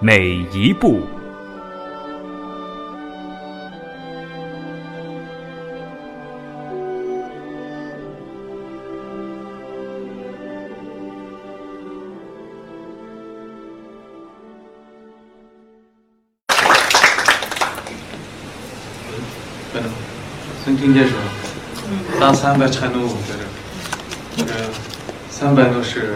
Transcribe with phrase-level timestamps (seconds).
[0.00, 1.00] 每一步。
[19.72, 19.90] 可能
[20.64, 21.18] 先听见说，
[22.20, 23.34] 大三百产怒在
[24.36, 24.52] 这，这个
[25.28, 26.14] 三百都是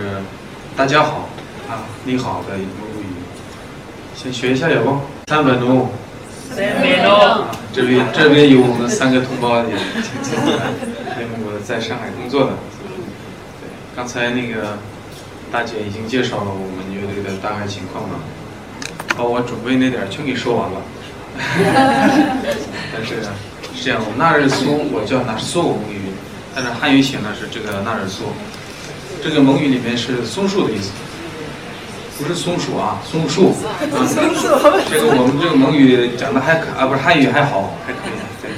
[0.76, 1.28] 大家好
[1.68, 2.91] 啊，你好的蒙古语，
[4.14, 4.98] 先学一下有不？
[5.26, 5.88] 三百怒，
[7.04, 9.70] 啊，这边这边有我们三个同胞也因
[11.18, 12.50] 为我在上海工作的。
[13.60, 14.78] 对，刚才那个
[15.50, 18.18] 大姐已经介绍了我们乐队的大概情况了，
[19.16, 20.82] 把我准备那点儿全给说完了。
[22.92, 23.22] 但是
[23.74, 26.12] 是这样，我们纳日苏，我叫纳日苏蒙语，
[26.54, 28.24] 但是汉语写呢是这个纳日苏，
[29.24, 30.90] 这个蒙语里面是松树的意思，
[32.18, 33.48] 不是松鼠啊，松树。
[33.48, 34.48] 啊、松树。
[34.88, 38.12] 这个我们这个蒙语讲的还可啊，不是汉语还好，还可以。
[38.40, 38.50] 对，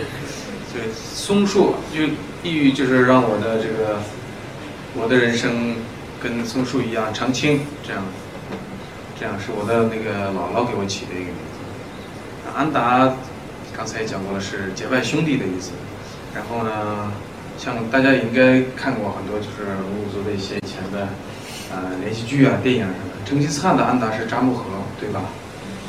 [0.72, 2.02] 对，松树就
[2.42, 4.00] 意喻就是让我的这个
[4.94, 5.76] 我的人生
[6.22, 8.02] 跟松树一样常青，这样，
[9.18, 12.52] 这样是我的那个姥姥给我起的一个名字。
[12.54, 13.14] 安达
[13.76, 15.70] 刚才也讲过了，是结拜兄弟的意思。
[16.34, 17.12] 然后呢，
[17.56, 21.08] 像大家也应该看过很多就是蒙古族的一些以前的
[21.72, 23.13] 呃连续剧啊、电影什么的。
[23.24, 24.64] 成吉思汗的安达是扎木合，
[25.00, 25.22] 对吧？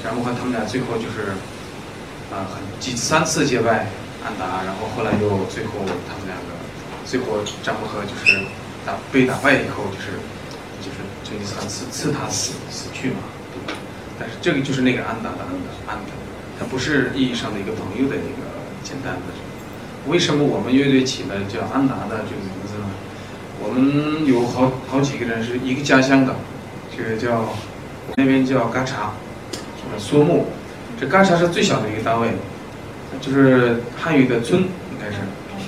[0.04, 1.34] 扎木合他们俩最后就是
[2.34, 3.88] 啊、很几三次结拜
[4.26, 5.74] 安达，然后后来又最后
[6.10, 6.56] 他们两个
[7.06, 8.40] 最后扎木合就是
[8.86, 10.18] 打被打败以后，就是
[10.82, 13.18] 就是成吉思汗赐赐他死死去嘛，
[13.54, 13.80] 对吧？
[14.20, 16.12] 但是这个就是那个安达的安达安达。
[16.58, 18.48] 他不是意义上的一个朋友的一个
[18.84, 19.34] 简单的。
[20.08, 22.88] 为什么我们乐队起的叫安达的这个名字呢？
[23.60, 26.36] 我们有好好几个人是一个家乡的，
[26.96, 27.54] 这个叫
[28.16, 29.14] 那边叫嘎查，
[29.94, 30.48] 呃梭木。
[31.00, 32.30] 这嘎查是最小的一个单位，
[33.22, 35.18] 就是汉语的村应该是。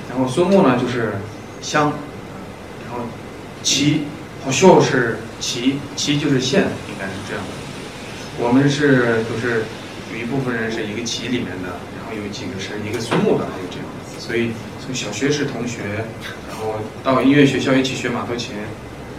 [0.10, 1.14] 然后梭木呢就是
[1.62, 1.94] 乡，
[2.86, 3.06] 然后
[3.64, 4.04] 旗
[4.44, 8.44] 好笑是旗，旗就是县，应该是这样的。
[8.44, 9.64] 我们是都是。
[10.10, 11.68] 有一部分人是一个旗里面的，
[12.00, 13.86] 然后有几个是一个松木的，还有这样，
[14.18, 15.84] 所以从小学是同学，
[16.48, 18.56] 然后到音乐学校一起学马头琴，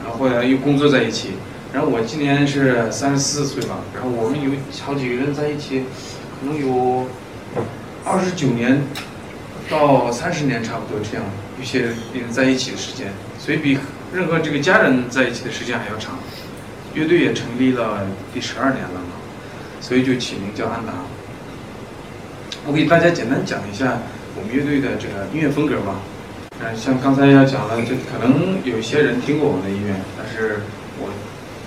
[0.03, 1.33] 然后后来又工作在一起，
[1.73, 4.51] 然后我今年是三十四岁吧，然后我们有
[4.83, 5.85] 好几个人在一起，
[6.41, 7.07] 可能有
[8.05, 8.83] 二十九年
[9.69, 11.25] 到三十年差不多这样，
[11.59, 13.09] 有些人在一起的时间，
[13.39, 13.79] 所以比
[14.15, 16.19] 任何这个家人在一起的时间还要长。
[16.95, 19.13] 乐队也成立了第十二年了嘛。
[19.81, 20.93] 所以就起名叫安达。
[22.67, 23.99] 我给大家简单讲一下
[24.35, 26.01] 我们乐队的这个音乐风格吧。
[26.61, 30.61] 嗯，像刚才要讲了，这可能有些人听过我们的音乐，但是
[30.99, 31.09] 我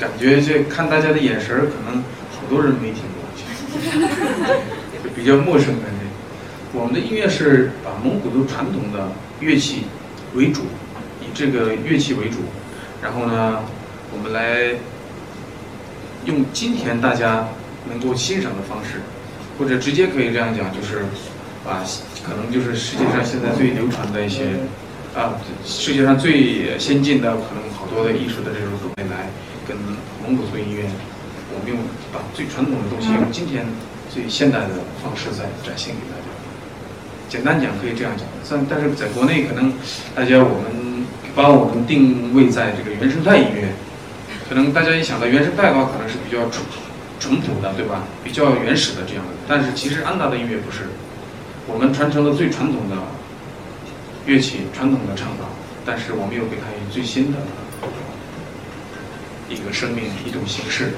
[0.01, 2.01] 感觉这看大家的眼神儿，可能
[2.31, 3.22] 好多人没听过，
[5.03, 6.01] 就 比较陌生感觉。
[6.73, 9.84] 我们的音乐是把蒙古族传统的乐器
[10.34, 10.63] 为主，
[11.22, 12.38] 以这个乐器为主，
[13.00, 13.59] 然后呢，
[14.12, 14.73] 我们来
[16.25, 17.47] 用今天大家。
[17.89, 19.01] 能够欣赏的方式，
[19.57, 21.03] 或者直接可以这样讲，就是
[21.66, 21.83] 把
[22.23, 24.53] 可能就是世界上现在最流传的一些
[25.16, 25.33] 啊，
[25.66, 29.31] 世界上最先进的可能好多的艺术的这种种类来
[29.72, 29.80] 跟
[30.22, 30.84] 蒙古族音乐，
[31.56, 31.80] 我们用
[32.12, 33.64] 把最传统的东西用今天
[34.12, 36.28] 最现代的方式在展现给大家。
[37.30, 39.72] 简单讲可以这样讲，但但是在国内可能
[40.13, 43.72] 大家我们把我们定位在这个原生态音乐，
[44.50, 46.68] 可能大家一想到原生态的话，可能是比较淳
[47.18, 48.04] 淳朴的，对吧？
[48.25, 49.31] 比较原始的这样的。
[49.48, 50.92] 但是其实安达的音乐不是，
[51.66, 52.98] 我们传承了最传统的
[54.25, 55.48] 乐器、传统的唱法，
[55.86, 57.40] 但是我们又给它以最新的
[59.51, 60.94] 一个生命、一种形式。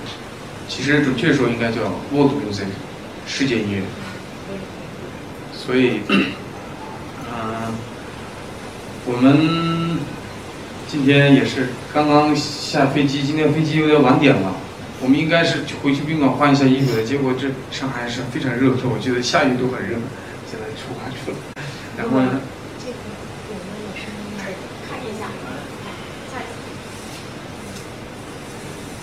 [0.67, 2.67] 其实准确说应该叫 world music，
[3.27, 3.81] 世界音乐。
[5.53, 7.73] 所以，嗯、
[9.05, 9.97] 我们
[10.87, 14.55] 今天也是刚刚下飞机，今天飞机有点晚点了。
[15.01, 19.97] 我们应该是回去宾馆换一下衣服的，结果这上海是非常热的，我觉得下雨都很热，
[20.49, 21.37] 现在出发去了。
[21.97, 22.39] 然后呢？
[22.79, 22.95] 这个
[23.51, 24.31] 有没有声音？
[24.87, 25.27] 看一下，
[26.31, 26.39] 在。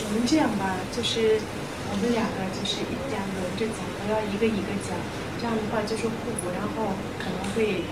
[0.02, 1.42] 我们这样吧，就是，
[1.90, 4.94] 我们两个就是这样轮着讲，不要一个一个讲，
[5.34, 7.82] 这样的话就是互补，然后可能会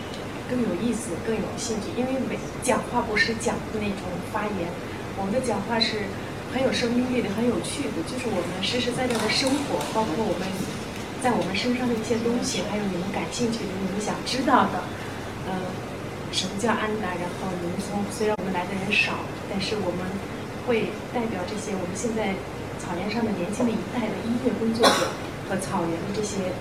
[0.46, 1.90] 更有意思、更有兴趣。
[1.98, 4.70] 因为每讲话不是讲的那种发言，
[5.18, 6.06] 我们的讲话是
[6.54, 10.46] 很有生命力的、很有趣的，就是我们实实在在的生活，包括我们
[11.18, 14.86] 在我们身上的一些东西，还有你们感兴趣的、你们想知道的，
[15.50, 15.58] 呃，
[16.30, 17.18] 什么叫安达？
[17.18, 20.06] 然后你们从虽然我们来的人少，但是我们
[20.68, 22.36] 会代表这些我们现在。
[22.78, 25.10] 草原上的年轻的一代的音乐工作者
[25.50, 26.54] 和草原的这些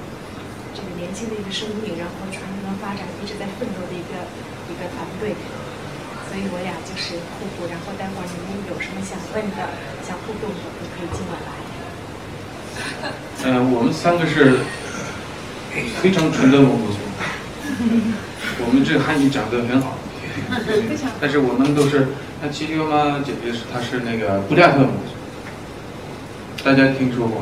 [0.74, 4.28] 这个年轻的一个生命，然后传承和发展一直在奋斗的一个
[4.68, 5.38] 一个团队，
[6.28, 7.70] 所以我俩就是互补。
[7.70, 9.72] 然后待会儿你们有什么想问的、
[10.04, 11.54] 想互动的，都可以尽管来。
[13.46, 14.66] 嗯，我们三个是
[16.02, 16.98] 非常纯的蒙古族，
[18.68, 19.96] 我们这汉语讲得很好，
[21.22, 22.10] 但是我们都是，
[22.42, 26.64] 那七舅妈姐姐是她是那个布列克蒙古族。
[26.64, 27.42] 大家听说过，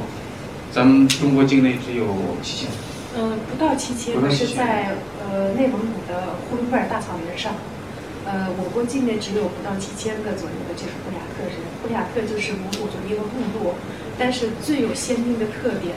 [0.72, 2.70] 咱们中国境内只有七千。
[3.18, 7.54] 嗯，不到七千，是在呃内蒙古的呼伦贝尔大草原上。
[8.26, 11.60] 呃，我国境内只有不到七千个左右的就是布雅克人。
[11.84, 13.76] 布雅克就是蒙古族的一个部落，
[14.18, 15.94] 但是最有鲜明的特点，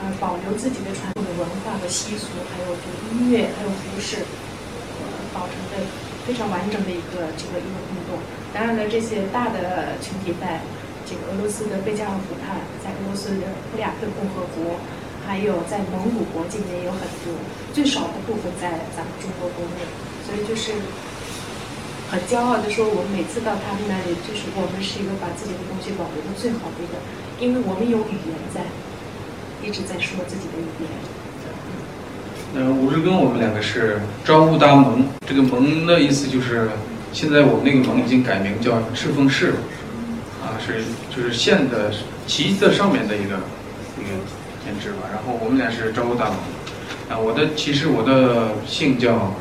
[0.00, 5.84] 呃，保留自己的传统的文化和习俗，还有这个音乐，还有服饰，呃，保存的
[6.28, 8.20] 非常完整的一个这个一个运动。
[8.52, 10.60] 当然了，这些大的群体在。
[11.08, 14.76] 这个俄罗斯的贝加尔湖畔，在俄罗斯的布里亚克共和国，
[15.24, 17.32] 还有在蒙古国境内有很多，
[17.72, 19.88] 最少的部分在咱们中国国内，
[20.28, 20.76] 所以就是
[22.12, 27.00] 很骄傲的说，我们每次到他们那里，就是我们是一个把自己的东西保留的最好的一个，
[27.40, 28.68] 因为我们有语言在，
[29.64, 30.92] 一直在说自己的语言。
[32.54, 36.70] 嗯，吴志跟我们两个是招乌达盟，这个盟的意思就是，
[37.12, 39.56] 现在我们那个盟已经改名叫赤峰市了。
[40.42, 40.82] 啊是，
[41.14, 41.92] 就是县的
[42.26, 43.36] 旗的上面的一个
[43.98, 44.16] 一个
[44.64, 45.08] 编制吧。
[45.12, 46.34] 然后我们俩是招呼大王，
[47.10, 49.34] 啊，我的其实我的姓叫，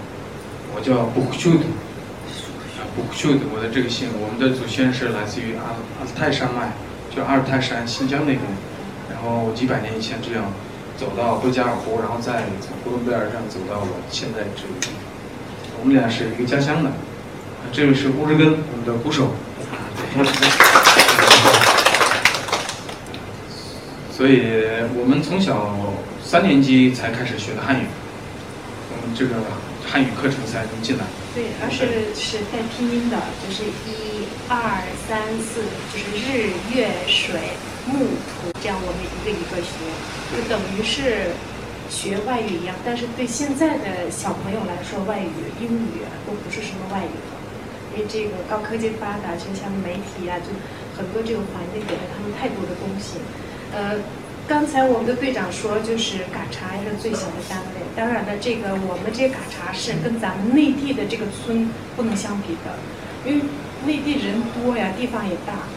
[0.76, 1.64] 我叫布库修德，
[2.76, 6.74] 啊，布库修德，我的这个姓，我们的祖先是来自于阿阿尔泰山脉，
[7.16, 8.42] 就阿尔泰山新疆那边，
[9.10, 10.52] 然后几百年以前这样
[10.98, 14.70] 走到贝加尔湖，然后再从呼伦贝尔站走到我现在这里。
[15.80, 16.92] 我们俩是一个家乡的，
[17.72, 19.36] 这位是乌日根，我们的鼓手。
[24.12, 24.42] 所以
[24.98, 25.76] 我们从小
[26.26, 27.86] 三年级才开始学的汉语，
[28.90, 29.36] 我们这个
[29.88, 31.06] 汉语课程才能进来。
[31.34, 37.56] 对，而是是带拼音的，就是一二三四，就是日月水
[37.88, 39.80] 木土，这样我们一个一个学，
[40.36, 41.32] 就等于是
[41.90, 42.76] 学外语一样。
[42.84, 47.38] 但是对现在的小朋友来说，外语英语都不是什么外语了，
[47.96, 50.52] 因为这个高科技发达，就像媒体啊，就
[51.00, 53.24] 很多这个环境给了他们太多的东西。
[53.72, 54.00] 呃，
[54.48, 57.84] 刚才我们的队长说，就是嘎查是最小的单位。
[57.98, 62.80] 当然了，这个我们这嘎查是跟咱们内地的这个村不能相比的，
[63.26, 63.44] 因为
[63.86, 65.68] 内地人多呀，地方也大，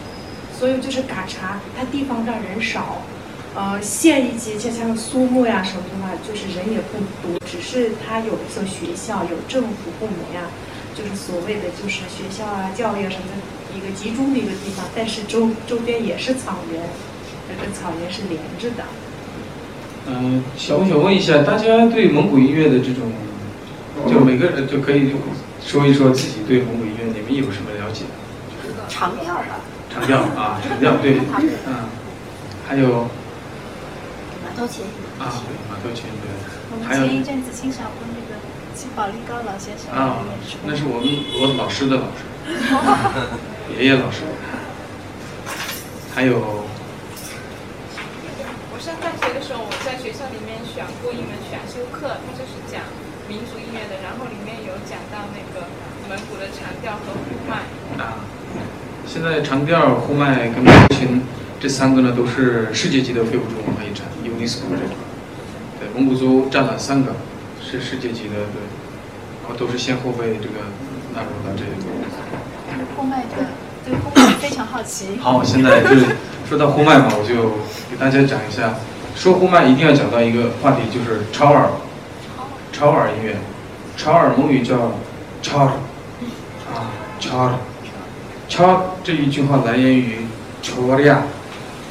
[0.56, 3.02] 所以就是嘎查它地方大人少。
[3.56, 10.46] 呃，县一级就像苏木呀什么的话，就是人也不多，只是它有一所学校，有政府部门呀，
[10.94, 14.86] 就是所谓的就是学校啊、教育啊什么的一个集中的一个地方。
[14.94, 16.81] 但是周周边也是草原。
[17.60, 18.84] 跟草原是连着的。
[20.06, 23.12] 嗯，想不想问一下，大家对蒙古音乐的这种，
[24.10, 25.12] 就每个人就可以
[25.64, 28.04] 说一说自己对蒙古音乐，你们有什么了解？
[28.88, 29.60] 长调吧。
[29.92, 31.19] 长调啊，长调对，
[31.66, 31.84] 嗯，
[32.66, 33.08] 还有。
[34.42, 34.84] 马头琴。
[35.19, 36.30] 啊，对，马头琴对。
[36.72, 38.40] 我们前一阵子欣赏过那个
[38.74, 40.24] 齐宝力高老先生啊，
[40.64, 41.08] 那是我们
[41.40, 42.24] 我老师的老师，
[43.78, 44.22] 爷爷老师，
[46.14, 46.69] 还有。
[49.20, 52.81] 学的时候，我在学校里面选过一门选修课，它就是讲
[53.29, 55.69] 民族音乐的，然后里面有讲到那个
[56.08, 57.69] 蒙古的长调和呼麦。
[58.03, 58.24] 啊，
[59.06, 61.22] 现在长调、呼麦跟马头琴
[61.60, 64.96] 这三个呢，都是世界级的非物质文化遗产，UNESCO 这种。
[65.79, 67.12] 对，蒙古族占了三个，
[67.62, 68.65] 是世界级的，对，
[69.44, 70.65] 然后都是先后被这个
[71.15, 71.70] 纳入到这个。
[72.96, 73.53] 呼麦的，
[73.84, 75.19] 对呼麦非常好奇。
[75.20, 76.06] 好，现在就是。
[76.50, 78.74] 说到呼麦嘛，我就给大家讲一下。
[79.14, 81.69] 说呼麦一定要讲到一个话题，就是超耳，
[82.72, 83.36] 超耳音乐，
[83.96, 84.93] 超耳母语叫
[85.43, 85.72] 超耳，
[86.72, 87.55] 啊，超耳，
[88.48, 90.26] 超这一句话来源于
[90.62, 91.22] 乔利亚，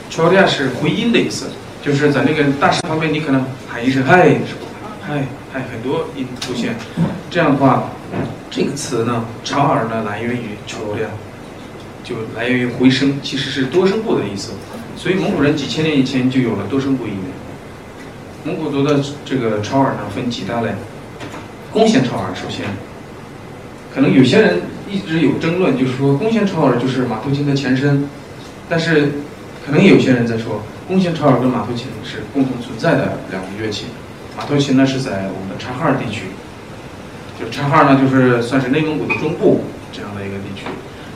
[0.09, 1.47] 乔利亚是回音的意思，
[1.83, 4.35] 就是在那个大师旁边，你可能喊一声嗨，
[5.01, 5.23] 嗨
[5.53, 6.75] 嗨，很多音出现，
[7.29, 7.89] 这样的话，
[8.49, 11.09] 这个词呢，超耳呢来源于乔利亚。
[12.01, 14.53] 就来源于回声，其实是多声部的意思。
[14.99, 17.31] 所以蒙古人几千年以前就有了多声部音乐。
[18.43, 20.71] 蒙古族的这个超耳呢分几大类，
[21.71, 22.65] 弓弦超耳首先，
[23.95, 28.09] 可能有些人一直有争论，就是说弓弦超耳就是马头琴的前身，
[28.67, 29.13] 但是
[29.65, 33.85] 可能有些人在说弓弦超耳跟马头琴是共同存在的两个乐器。
[34.37, 36.23] 马头琴呢是在我们的察哈尔地区，
[37.39, 39.61] 就察哈尔呢就是算是内蒙古的中部
[39.93, 40.65] 这样的一个地区，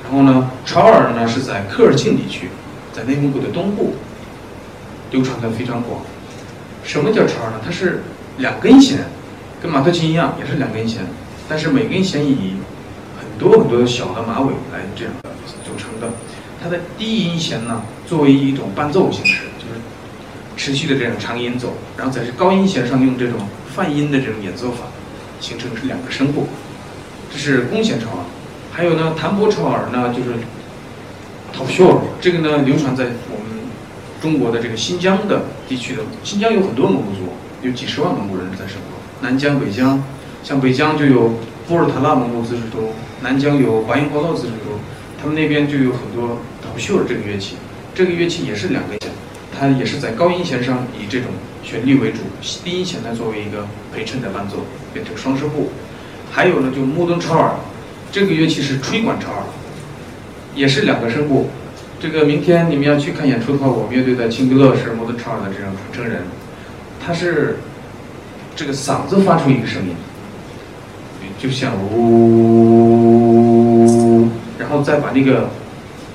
[0.06, 2.48] 然后呢超耳呢是在科尔沁地区，
[2.94, 3.96] 在内蒙古的东部，
[5.12, 6.02] 流传的非常广。
[6.84, 7.60] 什么叫超耳呢？
[7.66, 8.04] 它是
[8.38, 9.00] 两根弦，
[9.62, 11.02] 跟马头琴一样，也是两根弦，
[11.50, 12.56] 但是每根弦以
[13.18, 15.14] 很多很多小的马尾来这样
[15.66, 16.14] 组成的。
[16.62, 19.82] 它的低音弦呢，作为一种伴奏形式，就是
[20.56, 23.40] 持续的这样长音走，然后在高音弦上用这种
[23.76, 24.86] 泛音的这种演奏法，
[25.40, 26.48] 形成是两个声部。
[27.32, 28.26] 这是弓弦超耳。
[28.72, 30.38] 还有呢，弹拨超耳呢，就是
[31.54, 33.62] 讨秀耳，这个呢流传在我们
[34.20, 36.02] 中国的这个新疆的地区的。
[36.24, 37.32] 新疆有很多蒙古族，
[37.62, 38.98] 有几十万蒙古人在生活。
[39.22, 40.04] 南疆、北疆，
[40.44, 41.36] 像北疆就有
[41.68, 42.90] 波尔塔拉蒙古自治州，
[43.22, 44.80] 南疆有华阴高道自治州，
[45.22, 47.56] 他们那边就有很多讨秀耳这个乐器。
[47.94, 49.12] 这个乐器也是两根弦，
[49.58, 51.30] 它也是在高音弦上以这种
[51.64, 52.22] 旋律为主，
[52.64, 55.70] 低音弦呢作为一个陪衬的伴奏，变成双声部。
[56.32, 57.52] 还有呢，就木墩超耳，
[58.12, 59.44] 这个乐器是吹管超耳，
[60.56, 61.50] 也是两个声部。
[62.00, 66.24] 这个明天你们要去看演出的话，我们乐队的青格乐是木敦超耳的这种传承人，
[67.00, 67.60] 他是
[68.56, 69.96] 这个嗓子发出一个声音，
[71.40, 72.30] 就像呜，
[74.60, 75.50] 然后再把那个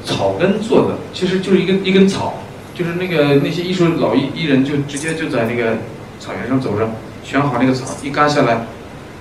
[0.04, 2.34] 草根做的，其实就是一根一根草，
[2.74, 5.78] 就是那个那些艺术老艺艺人就直接就在那个
[6.20, 6.86] 草原上走着，
[7.24, 8.66] 选好那个草，一割下来，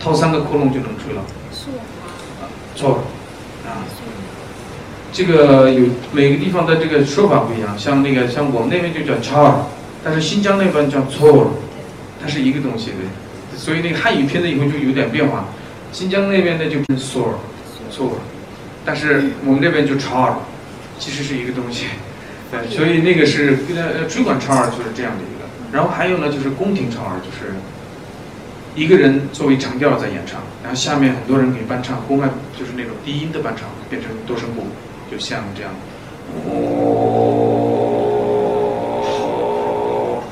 [0.01, 1.21] 掏三个窟窿就能吹了。
[2.75, 2.99] 错，
[3.65, 3.87] 啊，
[5.17, 9.65] 这个有每个地方的这个说法不一样，像那个像我们那边就叫超耳，
[10.03, 11.47] 但是新疆那边叫错耳，
[12.21, 15.47] 它是一个东西的，所以那个汉语拼了以后就有点变化，
[15.91, 17.33] 新疆那边的就拼索尔，
[17.89, 18.15] 错耳，
[18.85, 20.35] 但是我们这边就超耳，
[20.99, 21.87] 其实是一个东西，
[22.51, 27.55] 对，所以那个是呃吹管超耳就是这样的一个，然后还有呢就是宫廷超耳，就是
[28.75, 34.67] 一个人作为长调在演唱，然后下面很多人给伴唱，宫外就是那种低音的伴唱，变成多声部，
[35.09, 35.71] 就像这样，
[36.45, 36.53] 哦，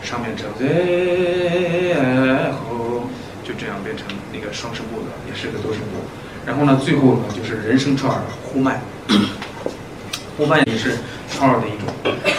[0.01, 0.65] 上面唱在
[2.51, 3.03] 后，
[3.43, 5.87] 就这样变成那个双声部的，也是个多声部。
[6.45, 8.81] 然后呢，最后呢就是人声超耳呼麦，
[10.37, 10.97] 呼麦也是
[11.31, 11.87] 超耳的一种，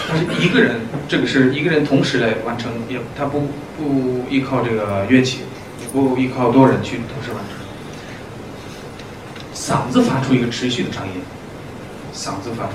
[0.09, 5.41] 他是一个人，这个是一个人同时来完成，也他不不依靠这个乐器。
[5.79, 7.55] 也不依靠多人去同时完成，
[9.55, 11.13] 嗓子发出一个持续的长音，
[12.17, 12.73] 嗓子发出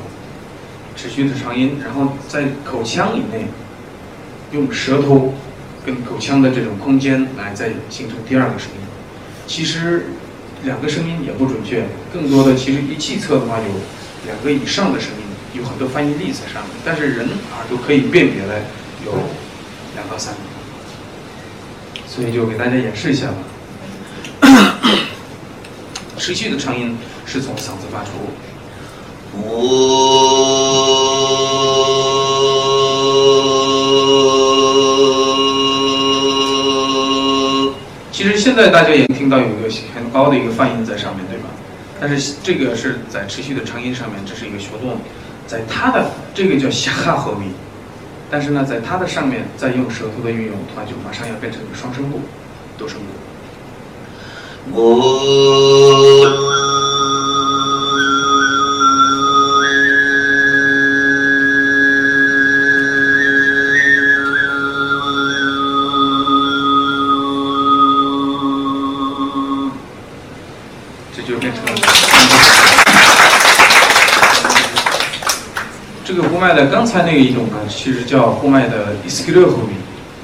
[0.96, 3.48] 持续的长音，然后在口腔以内
[4.52, 5.34] 用舌头
[5.84, 8.78] 跟口腔的这种空间来再形成第二个声音。
[9.48, 10.06] 其实
[10.64, 13.66] 两个声音也不准确，更多的其实一气测的话有
[14.26, 18.60] 两个以上的声音，有很多发音力在上面，但是人耳朵可以辨别的
[19.04, 19.12] 有
[19.96, 20.40] 两到三个。
[22.08, 23.38] 所以就给大家演示一下吧。
[26.18, 26.96] 持续的长音
[27.26, 28.12] 是从嗓子发出。
[38.12, 41.46] 其实现在大家也听到有一个很高的一个泛音在上面对吧？
[42.00, 44.98] 但是这个是在持续的长音上面，这是一个学动，
[45.48, 47.52] 在它的这个叫下哈和米。
[48.30, 52.22] 但是呢，在它的上面再用舌头的运用，它就马上要变成一个双声部、
[52.78, 53.06] 多声部。
[56.24, 56.61] 这
[76.82, 79.74] 刚才那一种呢，其实叫呼麦的伊斯克勒呼米。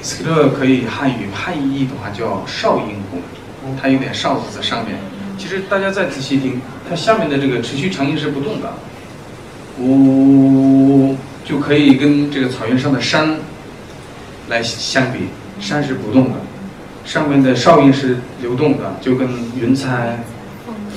[0.00, 3.18] 伊斯克勒可以汉语汉译的话叫哨音呼，
[3.80, 4.98] 它有点哨子在上面。
[5.38, 6.60] 其实大家再仔细听，
[6.90, 8.72] 它下面的这个持续长音是不动的，
[9.78, 13.36] 呜，就可以跟这个草原上的山
[14.48, 15.28] 来相比，
[15.60, 16.40] 山是不动的，
[17.04, 20.18] 上面的哨音是流动的，就跟云彩、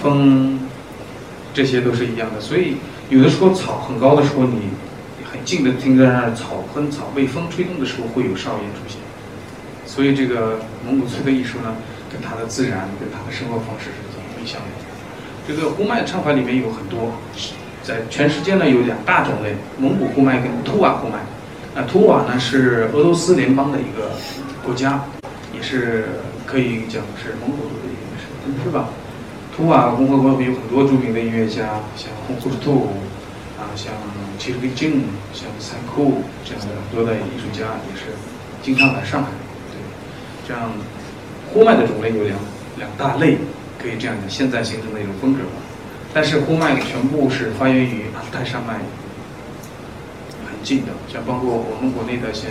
[0.01, 0.59] 风
[1.53, 2.41] 这些都是一样的。
[2.41, 2.77] 所以
[3.11, 4.61] 有的时候草很高的时候，你
[5.41, 9.01] 很近的听着那儿草跟草被风吹动的时候，会有哨音出现。
[9.87, 11.73] 所以这个蒙古族的艺术呢，
[12.13, 14.67] 跟它的自然、跟它的生活方式是怎么影响的？
[15.47, 17.13] 这个呼麦唱法里面有很多，
[17.81, 21.17] 在全世界呢有两大种类，蒙古呼麦跟图瓦呼麦。
[21.73, 24.11] 那图瓦呢是俄罗斯联邦的一个
[24.63, 25.05] 国家，
[25.55, 26.09] 也是
[26.45, 28.89] 可以讲是蒙古族的一个省份，是吧？
[29.57, 32.91] 图瓦共和国有很多著名的音乐家，像洪库图，
[33.57, 33.91] 啊，像
[34.41, 35.03] 齐鲁比金，
[35.35, 38.07] 像三库这样的很多的艺术家，也是
[38.63, 39.29] 经常来上海。
[39.69, 39.77] 对，
[40.47, 40.71] 这样
[41.53, 42.39] 呼麦的种类有两
[42.79, 43.37] 两大类，
[43.77, 45.61] 可以这样的，现在形成的一种风格吧。
[46.11, 48.79] 但是呼麦全部是发源于阿泰山脉。
[50.49, 52.49] 很近的，像包括我们国内的，像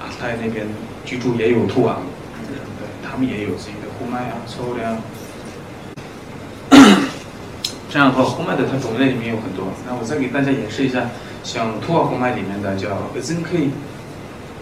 [0.00, 0.66] 阿泰那边
[1.04, 2.00] 居住也有兔啊，
[2.48, 2.58] 对，
[3.08, 5.00] 他们也有自己的呼麦啊、粗粮。
[7.88, 9.68] 这样的话，呼麦的它种类里面有很多。
[9.86, 11.08] 那我再给大家演示一下，
[11.42, 13.70] 像兔瓦红麦里面的叫 ZNK，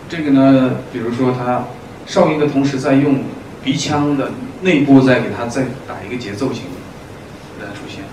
[0.09, 1.64] 这个呢，比如说它
[2.06, 3.25] 哨音的同时在用
[3.64, 4.30] 鼻腔的
[4.62, 6.62] 内部再给它再打一个节奏型，
[7.61, 8.04] 来出现。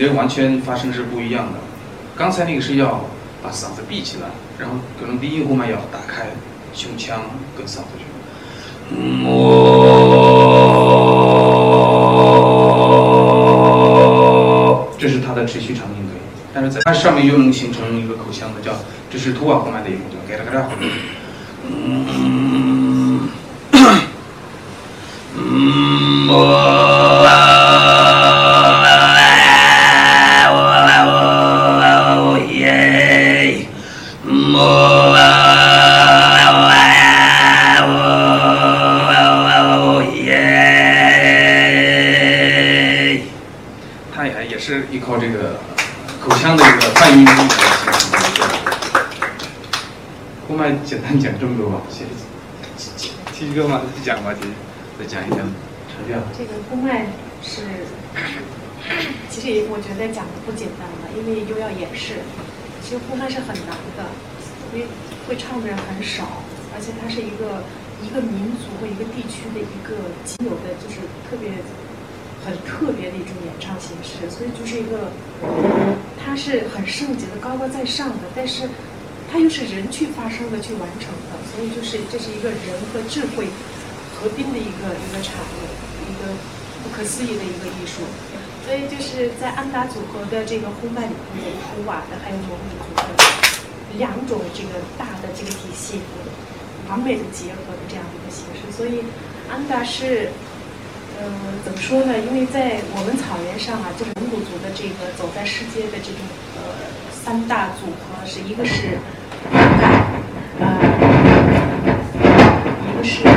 [0.00, 1.58] 这肯定完全发声是不一样的。
[2.16, 3.04] 刚才那个是要
[3.42, 4.28] 把嗓子闭起来，
[4.58, 6.28] 然后可能低音呼麦要打开
[6.72, 7.20] 胸腔
[7.54, 8.04] 跟嗓子去。
[14.98, 16.18] 这是它的持续长音对，
[16.54, 18.72] 但是在它上面又能形成一个口腔的，叫
[19.10, 20.66] 这是图瓦呼麦的一种叫嘎啦嘎啦。
[20.70, 20.76] 它
[51.18, 52.10] 讲这么多吧，谢谢。
[52.76, 54.46] 七七哥嘛，再讲吧，姐，
[54.98, 56.20] 再讲一讲，长调。
[56.36, 57.06] 这个呼麦
[57.42, 57.62] 是，
[59.28, 62.20] 其实也我觉得讲的不简单了，因为又要演示。
[62.82, 64.04] 其实呼麦是很难的，
[64.72, 64.86] 因为
[65.28, 66.42] 会唱的人很少，
[66.74, 67.62] 而且它是一个
[68.02, 71.60] 一个民族或一个地区的一个仅有的，就是特别
[72.44, 75.12] 很特别的一种演唱形式，所以就是一个，
[76.18, 78.68] 它是很圣洁的、高高在上的，但是
[79.30, 82.58] 它又是人去发生的、去完成的，所以就是这是一个人
[82.92, 83.46] 和智慧
[84.12, 85.70] 合并的一个一个产物，
[86.10, 86.34] 一个
[86.82, 88.02] 不可思议的一个艺术。
[88.66, 93.24] 所以就是在安达组合的这个呼麦里面，有图瓦的，还有蒙古族的
[93.96, 96.00] 两种这个大的这个体系
[96.88, 98.70] 完美的结合的这样的一个形式。
[98.76, 99.04] 所以
[99.50, 100.30] 安达是。
[101.22, 101.26] 呃，
[101.62, 102.18] 怎么说呢？
[102.18, 106.16] 因为在我们草原上啊，就是蒙古族的这个走在世界的这种
[106.56, 106.62] 呃
[107.12, 108.96] 三大组合，是一个是
[109.52, 110.00] 阿盖，
[110.60, 110.64] 呃，
[112.88, 113.28] 一个是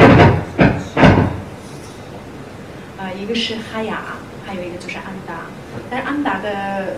[2.97, 5.47] 呃一是哈雅，还有一个就是安达。
[5.89, 6.97] 但是安达的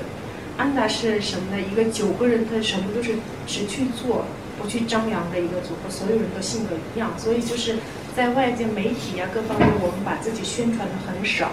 [0.58, 1.62] 安达是什么呢？
[1.62, 4.26] 一个九个人，他什么都是只去做，
[4.62, 7.78] 不去张扬的一个组合，所有人都性格一样，所以就是。
[8.16, 11.52] 在外界媒体啊各方面，我们把自己宣传的很少。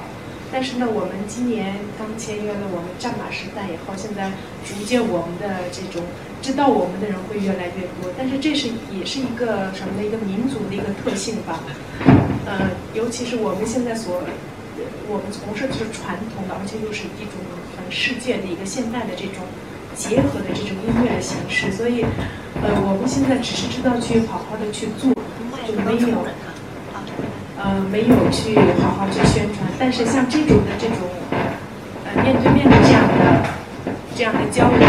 [0.52, 4.30] 但是呢，我们今年刚签约了我们战马时代以后，现在
[4.64, 6.06] 逐渐我们的这种
[6.40, 8.14] 知道我们的人会越来越多。
[8.16, 11.58] 但是这是也是一个什么的一个民族的一个特性吧。
[12.46, 14.22] 呃，尤其是我们现在所
[15.12, 17.36] 我们从事的是传统的，而且又是一种
[17.76, 19.44] 很世界的一个现代的这种
[19.94, 21.70] 结合的这种音乐的形式。
[21.70, 22.00] 所以，
[22.64, 26.24] 呃，我们现在只是知道去好好的去做，就没有。
[27.62, 30.98] 呃，没有去好好去宣传，但是像这种的这种，
[32.02, 33.46] 呃，面对面的这样的
[34.16, 34.82] 这样的交流，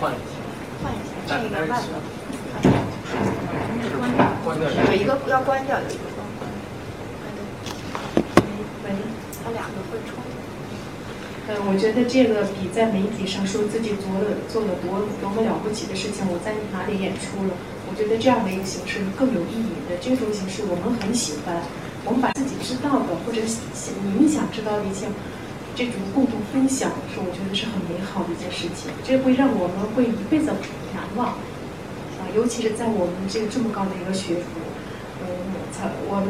[0.00, 0.40] 换一下，
[0.80, 1.84] 换一下，这个慢了，
[4.42, 6.64] 关掉，有一个要关掉，有一个关，关掉，
[7.20, 7.38] 关掉，
[8.86, 8.96] 没，没，
[9.41, 10.30] 它两个会冲突。
[11.48, 17.58] 呃，我觉得这个比在媒体上说自己做了做了多多么了不起的事情，我在哪里演出了，
[17.90, 19.98] 我觉得这样的一个形式更有意义的。
[19.98, 21.58] 这种形式我们很喜欢，
[22.06, 25.10] 我们把自己知道的或者你们想知道的一些
[25.74, 28.94] 这种共同分享，是我觉得是很美好的一件事情。
[29.02, 30.46] 这会让我们会一辈子
[30.94, 31.34] 难忘
[32.22, 34.61] 啊，尤其是在我们这个这么高的一个学府。
[36.08, 36.28] 我们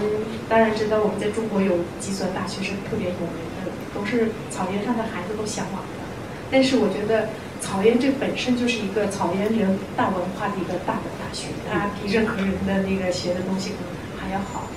[0.49, 6.03] 当然知道，我们在中国有几所大学是特别有名的，都是草原上的孩子都向往的。
[6.51, 14.69] 但是我觉得草原这本身就是一个草原人大文化的一个大的大学，它比任何人的那个学的东西可能还要好。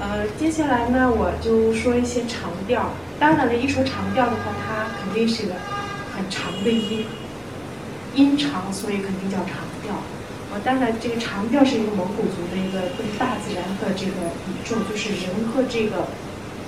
[0.00, 2.90] 呃，接下来呢，我就说一些长调。
[3.18, 5.54] 当然了，一说长调的话，它肯定是个
[6.16, 7.06] 很长的音，
[8.14, 9.94] 音长，所以肯定叫长调。
[10.52, 16.08] 呃，当然，这个长调是一个蒙古族的一个对大自然的这个宇宙，就是人和这个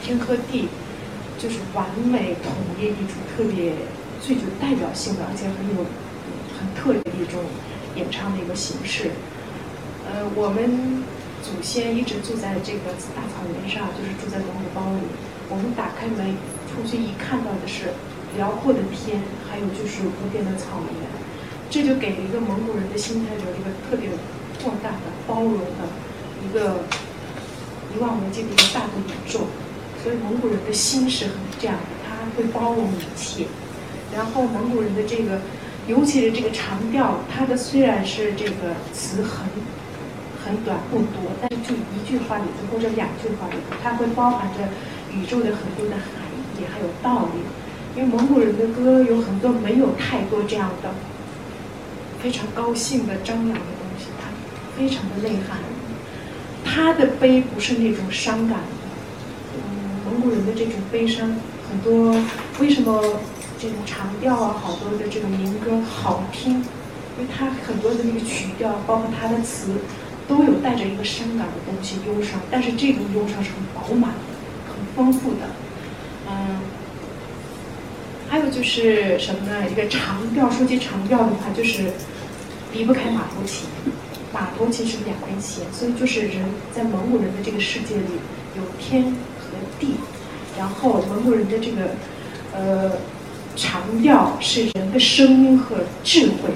[0.03, 0.69] 天和地，
[1.39, 3.75] 就是完美统一一种特别
[4.23, 5.85] 最具代表性的，而且很有
[6.57, 7.45] 很特别的一种
[7.95, 9.11] 演唱的一个形式。
[10.09, 11.05] 呃，我们
[11.43, 15.05] 祖先一直住在这个大草原上，就是住在蒙古包里。
[15.51, 16.33] 我们打开门
[16.73, 17.93] 出去一看到的是
[18.39, 21.14] 辽阔的天，还有就是无边的草原。
[21.71, 24.11] 这就给了一个蒙古人的心态，就是一个特别
[24.63, 25.89] 扩大的、包容的
[26.45, 26.85] 一个
[27.95, 29.47] 一望无际的一个大的宇宙。
[30.03, 33.47] 所以蒙古人的心是很这样的，他会包容一切。
[34.15, 35.41] 然后蒙古人的这个，
[35.89, 39.49] 尤其是这个长调，它的虽然是这个词很
[40.45, 44.69] 很短不多，但是就一句话里头或者两句话里头，它会包含着
[45.13, 47.41] 宇宙的很多的含义还有道理。
[47.97, 50.91] 因为蒙古人的歌有很多没有太多这样的。
[52.25, 54.31] 非常高兴的张扬的东西，它
[54.75, 55.59] 非常的内涵。
[56.65, 58.65] 他的悲不是那种伤感的，
[59.59, 61.37] 嗯，蒙古人的这种悲伤
[61.69, 62.17] 很多。
[62.59, 63.21] 为什么
[63.61, 66.53] 这种长调啊，好多的这个民歌好听？
[66.55, 69.75] 因为它很多的那个曲调，包括它的词，
[70.27, 72.41] 都有带着一个伤感的东西，忧伤。
[72.51, 75.41] 但是这种忧伤是很饱满的，很丰富的，
[76.27, 76.57] 嗯。
[78.29, 79.71] 还有就是什么呢？
[79.71, 81.93] 一个长调，说起长调的话，就是。
[82.77, 83.69] 离不开马头琴，
[84.33, 86.43] 马头琴是两根弦，所以就是人
[86.75, 88.19] 在蒙古人的这个世界里
[88.57, 89.05] 有天
[89.39, 89.95] 和地，
[90.59, 91.91] 然后蒙古人的这个
[92.53, 92.99] 呃
[93.55, 96.51] 长调是人的声音和智慧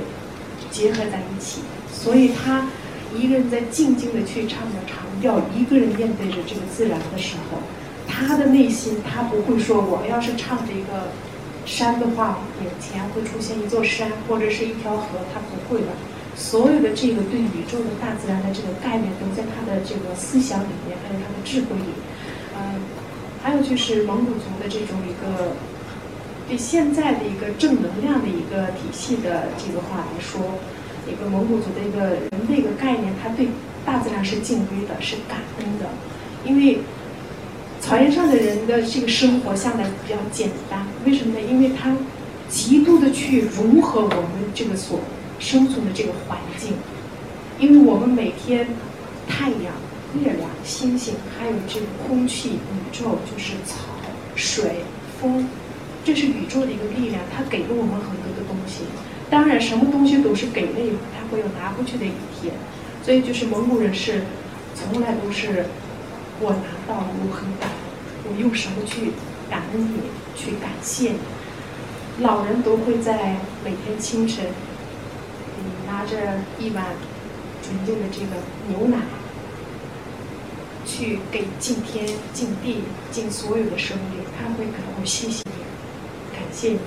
[0.72, 2.66] 结合在一起，所以他
[3.16, 7.60] 一个人在静静的去唱着长调，一个人面对着这个自然的时候，
[8.08, 11.12] 他的内心他不会说我要是唱着一个。
[11.68, 15.88] 山的话，眼前会出现一座山或者是一条河，它不会的。
[16.34, 21.92] 所有的这个对宇宙的大自然的这个概念，都在他的这个思想里面，还有他的智慧里。
[22.56, 22.80] 嗯，
[23.42, 25.52] 还有就是蒙古族的这种一个
[26.48, 30.40] 对现在的一个正能量的一个体系的这个话来说，
[31.06, 33.48] 一个蒙古族的一个人的一个概念，他对
[33.84, 35.86] 大自然是敬畏的，是感恩的，
[36.46, 36.78] 因为。
[37.88, 41.40] 草原上的人的这个生活向来比较简单，为什么呢？
[41.40, 41.96] 因为他
[42.46, 45.00] 极度的去融合我们这个所
[45.38, 46.74] 生存的这个环境，
[47.58, 48.66] 因为我们每天
[49.26, 49.72] 太阳、
[50.22, 53.86] 月亮、星星，还有这个空气、宇宙，就是草、
[54.34, 54.82] 水、
[55.18, 55.48] 风，
[56.04, 58.82] 这是宇宙的一个力量，它给了我们很多的东西。
[59.30, 62.52] 当然，什么东西都是给了以后，它会有拿不去的一天。
[63.02, 64.24] 所以，就是蒙古人是
[64.74, 65.64] 从来都是
[66.40, 67.78] 我拿到了我很感恩。
[68.24, 69.12] 我用什么去
[69.48, 70.00] 感恩你，
[70.36, 71.18] 去感谢你？
[72.20, 74.44] 老人都会在每天清晨，
[75.56, 76.84] 嗯，拿着一碗
[77.62, 78.98] 纯净的这个牛奶，
[80.84, 84.20] 去给敬天、敬地、敬所有的生灵。
[84.36, 86.78] 他会感我谢谢你，感谢你。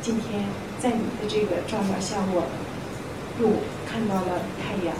[0.00, 0.44] 今天
[0.78, 2.46] 在你的这个照耀下，我
[3.40, 3.48] 又
[3.90, 4.94] 看到了太阳。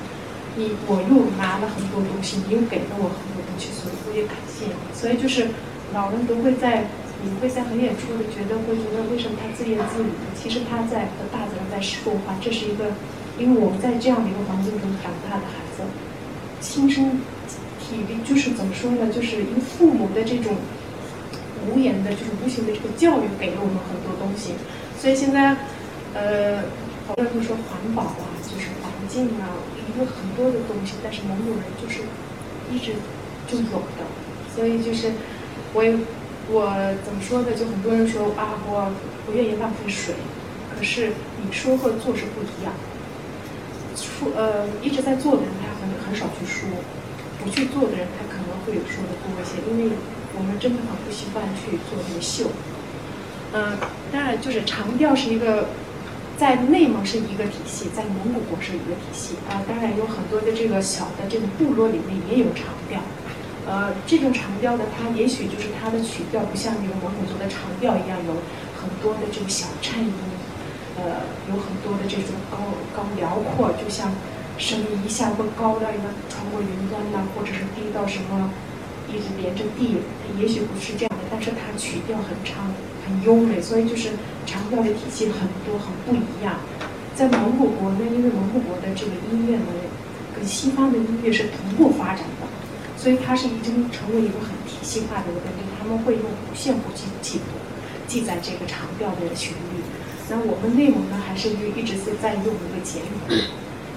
[0.56, 4.72] 你我又拿了很多东西，你又给了我很多去，所以我也感谢。
[4.98, 5.46] 所以就是。
[5.92, 6.84] 老人都会在，
[7.24, 10.14] 你会在很远处的觉得，会觉得为什么他自言自语？
[10.38, 12.38] 其实他在和大自然在说话。
[12.40, 12.94] 这是一个，
[13.42, 15.82] 因为我们在这样的一个环境中长大的孩子，
[16.60, 17.18] 亲身
[17.82, 19.10] 体力就是怎么说呢？
[19.10, 20.54] 就是因为父母的这种
[21.66, 24.54] 无言的、就是无形的这个教育，给了我们很多东西。
[24.94, 25.58] 所以现在，
[26.14, 26.62] 呃，
[27.08, 32.06] 好多人会说环保啊，就是环境啊，一个很多的东西，但是蒙古人就是
[32.70, 32.94] 一直
[33.50, 34.06] 就有的，
[34.54, 35.12] 所以就是。
[35.72, 35.84] 我
[36.50, 36.66] 我
[37.06, 37.54] 怎么说呢？
[37.54, 38.90] 就很多人说啊，我
[39.24, 40.16] 不愿意浪费水，
[40.74, 42.74] 可是你说和做是不一样。
[43.94, 46.66] 说呃一直在做的人，他很很少去说；
[47.38, 49.62] 不去做的人，他可能会有说的多一些。
[49.70, 49.94] 因为
[50.34, 52.50] 我们真的很不习惯去做那个秀。
[53.54, 53.78] 嗯，
[54.10, 55.68] 当然就是长调是一个，
[56.36, 59.62] 在内蒙是一个体系，在蒙古国是一个体系啊。
[59.70, 62.98] 当然有很多的这个小的这个部落里面也有长调，
[63.70, 68.34] 呃，这种长调呢，它也许就是它的曲调不像那个蒙古族的长调一样有
[68.74, 70.10] 很多的这个小颤音，
[70.98, 72.58] 呃，有很多的这种高
[72.90, 74.10] 高辽阔，就像
[74.58, 78.50] 声音一下会高到一个穿过云端呐，或者是低到什么
[79.06, 82.66] 一直连着地，它也许不是这样的，但是它曲调很长。
[83.10, 84.10] 很优美，所以就是
[84.46, 86.54] 长调的体系很多，很不一样。
[87.16, 89.66] 在蒙古国呢，因为蒙古国的这个音乐呢，
[90.36, 92.46] 跟西方的音乐是同步发展的，
[93.00, 95.64] 所以它是已经成为一个很体系化的一个东西。
[95.80, 97.56] 他们会用五线谱去记谱，
[98.06, 99.80] 记载这个长调的旋律。
[100.28, 103.32] 那我们内蒙呢，还是一直是在用一个简谱。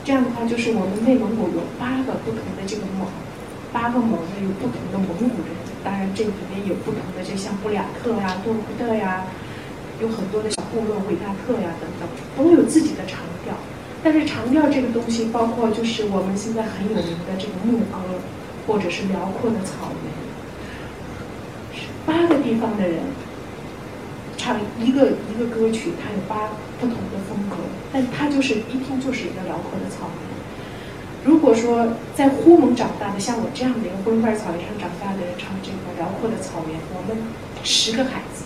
[0.06, 3.06] 这样的话，就是我们内蒙古有八个不同的这个蒙，
[3.76, 5.52] 八个蒙呢有不同的蒙古人。
[5.84, 9.28] 当然，这里面有不同的，就像布里亚特呀、多库特呀，
[10.00, 12.08] 有很多的小部落，维达特呀等等，
[12.40, 13.54] 都有自己的长调。
[14.02, 18.00] 但是长调这个东西，包括就是我们现在很有名的这个牧歌，
[18.66, 23.00] 或者是辽阔的草原，八个地方的人
[24.38, 26.50] 唱一个一个歌曲，它有八
[26.80, 27.58] 不同的风格，
[27.92, 30.34] 但它就是一听就是一个辽阔的草原。
[31.24, 37.16] 如果说在呼蒙长大的，像我这样的一个灰块草原上长大的人唱这个辽阔的草原，我们
[37.64, 38.44] 十个孩子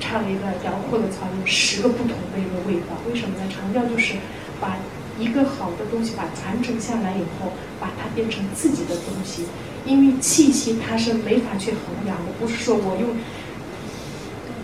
[0.00, 2.98] 唱一个辽阔的草原，十个不同的一个味道。
[3.06, 3.46] 为什么呢？
[3.46, 4.14] 长调就是
[4.60, 4.74] 把
[5.18, 9.44] 一个好的东西把传承下来以后，把它变成自己的东西。
[9.84, 13.16] 因为气息它是没法去衡量的，不是说我用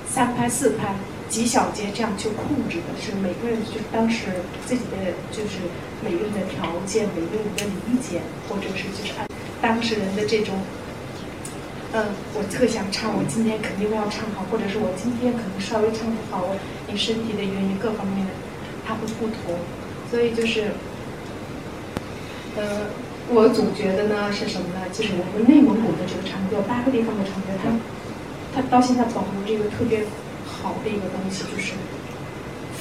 [0.09, 0.95] 三拍四拍。
[1.27, 4.27] 几小节这样去控制的，是每个人就当时
[4.65, 5.67] 自己的就是
[6.05, 9.27] 每个人的条件、每个人的理解，或者是就是按
[9.61, 10.55] 当事人的这种，
[11.91, 16.55] 嗯，我特想唱，我今天肯定要唱好，或者是我今天可能稍微唱不好，我
[16.87, 18.33] 因身体的原因各方面的，
[18.87, 19.59] 它会不同，
[20.15, 20.71] 所以就是，
[22.55, 22.87] 呃，
[23.35, 24.87] 我总觉得呢是什么呢？
[24.93, 27.59] 就是我们内蒙古的这个长调，八个地方的长调，
[28.55, 30.07] 它它到现在保留这个特别。
[30.47, 31.73] 好的一个东西就是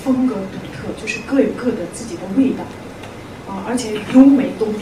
[0.04, 2.64] 风格独特，就是各有各的自己的味道
[3.52, 4.82] 啊，而且优美动听。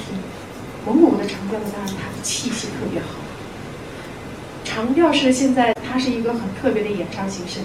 [0.86, 3.08] 蒙古的长调呢，当然它的气息特别好。
[4.64, 7.62] 长调是现在它是一个很特别的演唱形式，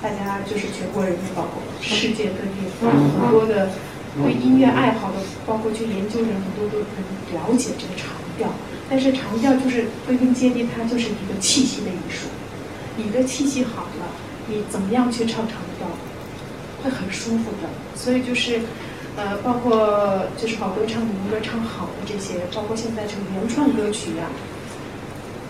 [0.00, 3.70] 大家就是全国人民，包括世界各地很多的
[4.16, 8.48] 对音乐爱好的，包括去研究人，很多都很了解这个长调。
[8.90, 12.28] 但是长调就是归根结底，它就是一个气息的艺术。
[12.96, 14.06] 你的气息好了。
[14.48, 15.86] 你怎么样去唱长调，
[16.82, 17.70] 会很舒服的。
[17.94, 18.60] 所以就是，
[19.16, 24.26] 呃，包括就是好多唱民歌唱好的这些，包括现在这个原创歌曲呀，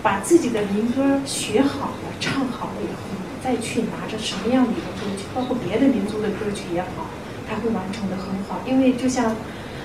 [0.03, 7.09] 把自己的民歌学好了、唱好了以后，你再去拿着什么样的一个歌曲，包括别的民族的歌曲也好，
[7.49, 8.61] 他会完成的很好。
[8.67, 9.37] 因为就像，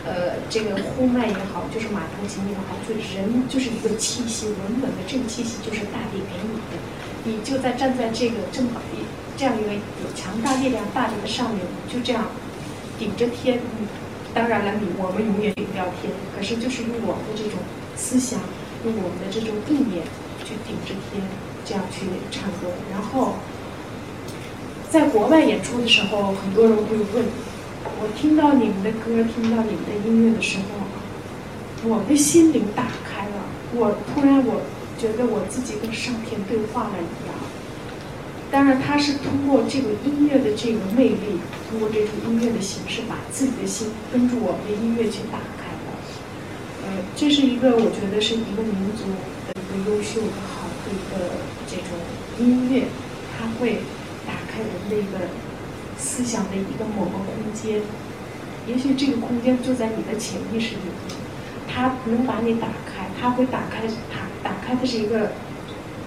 [0.06, 6.78] 呃，这个呼麦也好，就是马头琴也好，就人就是一个气息稳稳的，这个气息就是大地给你的。
[7.26, 9.04] 你就在站在这个正好一
[9.38, 11.60] 这样一个有强大力量大地的上面，
[11.92, 12.26] 就这样
[12.98, 13.60] 顶着天。
[14.34, 17.60] 当然了，你我们永远顶不了天，可是就是用我们的这种
[17.96, 18.40] 思想，
[18.86, 20.06] 用我们的这种意念
[20.46, 21.24] 去顶着天，
[21.66, 22.70] 这样去唱歌。
[22.92, 23.36] 然后
[24.90, 27.26] 在国外演出的时候，很多人会问
[28.00, 33.46] 我，听到你们的歌，听到你们的音乐的时候，我的心灵打开了。
[33.74, 34.62] 我突然我。
[34.98, 37.38] 觉得我自己跟上天对话了一样。
[38.50, 41.38] 当然，他是通过这个音乐的这个魅力，
[41.70, 46.02] 通过这种音乐的形式，把自己的心跟着我们的音乐去打开了。
[46.82, 49.06] 呃，这是一个我觉得是一个民族
[49.46, 51.38] 的一个优秀的好的一个
[51.70, 51.94] 这种
[52.42, 52.90] 音乐，
[53.38, 53.86] 它会
[54.28, 55.32] 打开人的一个
[55.98, 57.82] 思想的一个某个空间。
[58.68, 61.16] 也许这个空间就在你的潜意识里面，
[61.74, 64.28] 它能把你打开，它会打开它。
[64.44, 65.32] 打开的是一个，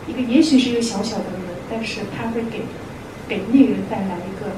[0.06, 2.62] 一个也许是一个小小的门，但是它会给，
[3.28, 4.52] 给那个人带来一个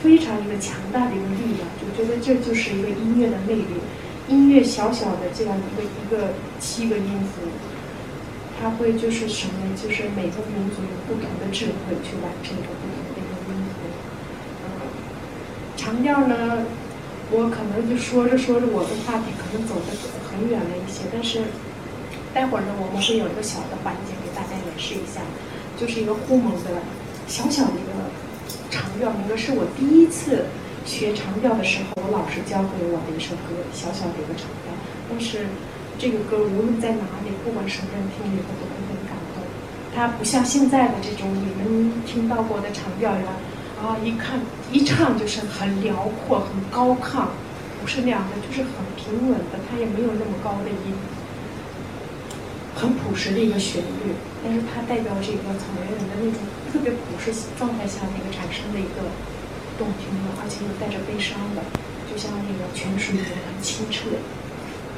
[0.00, 1.68] 非常一个强大的一个力量。
[1.84, 3.80] 我觉得这就是一个音乐的魅力。
[4.28, 7.48] 音乐小小的这样一个一个七个音符，
[8.60, 9.52] 它会就是什么？
[9.76, 12.68] 就是每个民族有不同的智慧去完成一个。
[15.78, 16.66] 长调呢，
[17.30, 19.96] 我可能就说着说着，我的话题可能走的
[20.28, 21.40] 很远了一些，但是。
[22.34, 25.18] 待会儿呢，我们会有一个小的环节给大家演示一下，
[25.80, 26.84] 就是一个呼蒙的
[27.26, 28.12] 小小的一个
[28.70, 30.44] 长调那个，是我第一次
[30.84, 34.70] 学长调的时候，我老师教给我的一首歌，小小的一个长调。
[35.08, 35.48] 但是
[35.98, 39.42] 这个歌无论在哪里，不管什么人听了以后都会很感动。
[39.96, 43.34] 它它不像现在的这种你们听到过的长调呀，
[43.78, 44.40] 啊，一看
[44.72, 47.30] 一唱就是很辽阔、很高亢，
[47.80, 50.92] 不是那样的，就是很平稳的，它也没有那么高的音，
[52.74, 54.12] 很朴实的一个旋律，
[54.42, 59.06] 但是它代表这个草原人的那种特别朴实状态下那个产生的一个
[59.78, 61.62] 动听的，而且又带着悲伤的，
[62.10, 64.10] 就像那个泉水一样清澈，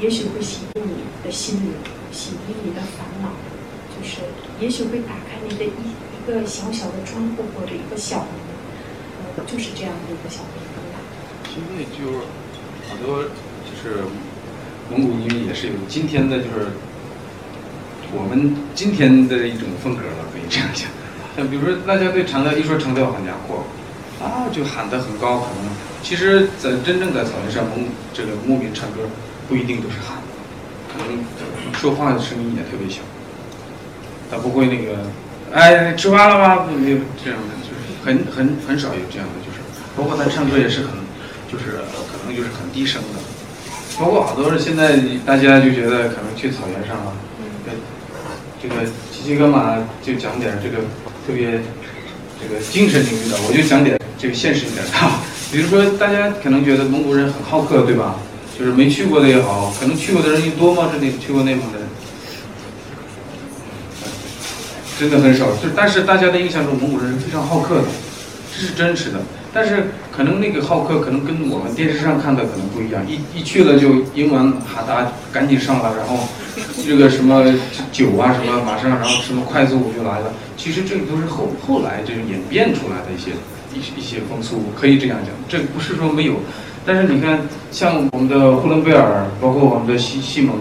[0.00, 1.72] 也许会洗涤你的心灵，
[2.10, 3.28] 洗涤你的烦恼，
[3.92, 4.24] 就是
[4.58, 8.49] 也许会打开你的一一个小小的窗户或者一个小门，
[9.46, 10.80] 就是这样的一个小民歌。
[11.52, 12.20] 现在就
[12.88, 13.24] 好多
[13.64, 14.04] 就是
[14.90, 16.68] 蒙古音乐也是有今天的就是
[18.12, 20.88] 我们今天的一种风格了，可以这样讲。
[21.36, 23.62] 像比如说大家对长调一说长调，很家伙，
[24.20, 25.70] 啊就喊得很高，可能
[26.02, 29.02] 其实在真正在草原上蒙这个牧民唱歌
[29.48, 30.18] 不一定都是喊，
[30.92, 31.24] 可能
[31.72, 33.00] 说话的声音也特别小，
[34.28, 35.06] 他不会那个
[35.52, 36.66] 哎吃饭了吗？
[36.76, 37.69] 没有这样的，就是
[38.04, 39.58] 很很很少有这样的，就是
[39.96, 40.90] 包括他唱歌也是很
[41.50, 41.78] 就是
[42.10, 43.20] 可能就是很低声的。
[43.98, 47.44] 包括好多人现在大家就觉得可能去草原上啊，嗯，
[48.62, 50.78] 这个奇奇哥马就讲点这个
[51.26, 51.60] 特别
[52.40, 54.90] 这个精神领域的，我就讲点这个现实一点的。
[55.52, 58.16] 比如说大家可能觉得蒙古人很好客，对吧？
[58.58, 60.90] 就是没去过的也好，可能去过的人也多嘛？
[60.92, 61.88] 这里去过内蒙的人，
[65.00, 65.46] 真的很少。
[65.56, 67.84] 就但是大家的印象中，蒙古人是非常好客的，
[68.54, 69.18] 这是真实的。
[69.52, 76.28] 但是可能那个好客可能跟我们电视上看的可能不一样，一一去了就英文哈达赶紧上了，然后
[76.86, 77.42] 这个什么
[77.90, 80.32] 酒啊什么马上，然后什么快速舞就来了。
[80.56, 83.30] 其实这个都是后后来这个演变出来的一些
[83.74, 86.34] 一一些风俗，可以这样讲，这不是说没有。
[86.86, 87.40] 但是你看，
[87.72, 90.54] 像我们的呼伦贝尔，包括我们的西西蒙，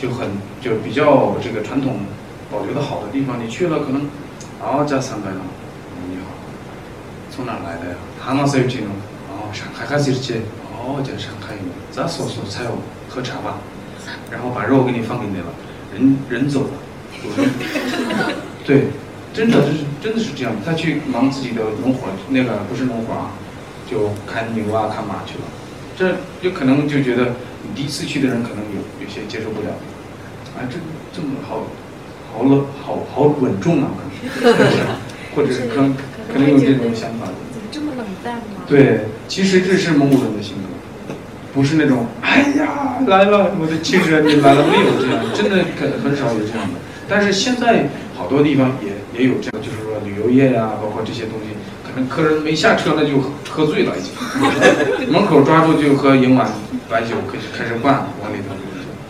[0.00, 0.28] 就很
[0.60, 1.96] 就比较这个传统
[2.50, 4.02] 保留的好的地方，你去了可能
[4.60, 5.40] 啊加三百了，
[6.08, 6.30] 你好，
[7.30, 7.96] 从哪来的呀？
[8.20, 8.86] 哈纳塞有这种
[9.28, 10.36] 哦，上海还是这
[10.72, 13.58] 哦，加上海有，咱说说菜哦，喝茶吧，
[14.30, 15.46] 然后把肉给你放给你了，
[15.92, 16.70] 人人走了，
[18.64, 18.84] 对，
[19.34, 23.30] 真的就是真的是这样，他去忙自己的农活，那个不是农活啊，
[23.90, 25.44] 就看牛啊看马去了，
[25.96, 27.32] 这就可能就觉得
[27.62, 29.68] 你第一次去的人可能有有些接受不了，
[30.56, 30.76] 啊，这
[31.12, 31.64] 这么好，
[32.32, 33.90] 好冷，好好稳重啊，
[34.40, 34.56] 可能，
[35.34, 35.94] 或者是可能
[36.32, 37.26] 可能有这种想法。
[37.52, 38.42] 怎么这么冷淡呢？
[38.68, 41.14] 对，其实这是蒙古人的性格，
[41.54, 46.78] 不是那种哎呀来了，我的亲人你来了，没有这样，真的很很少有这样的。
[47.08, 54.12] 但是现在好多地方也也有这样，就是说旅游业呀、包括这些东西，可能客人没下车那就喝醉了已经，
[55.10, 56.46] 门口抓住就喝赢碗
[56.90, 58.54] 白酒，开始开始灌往里头，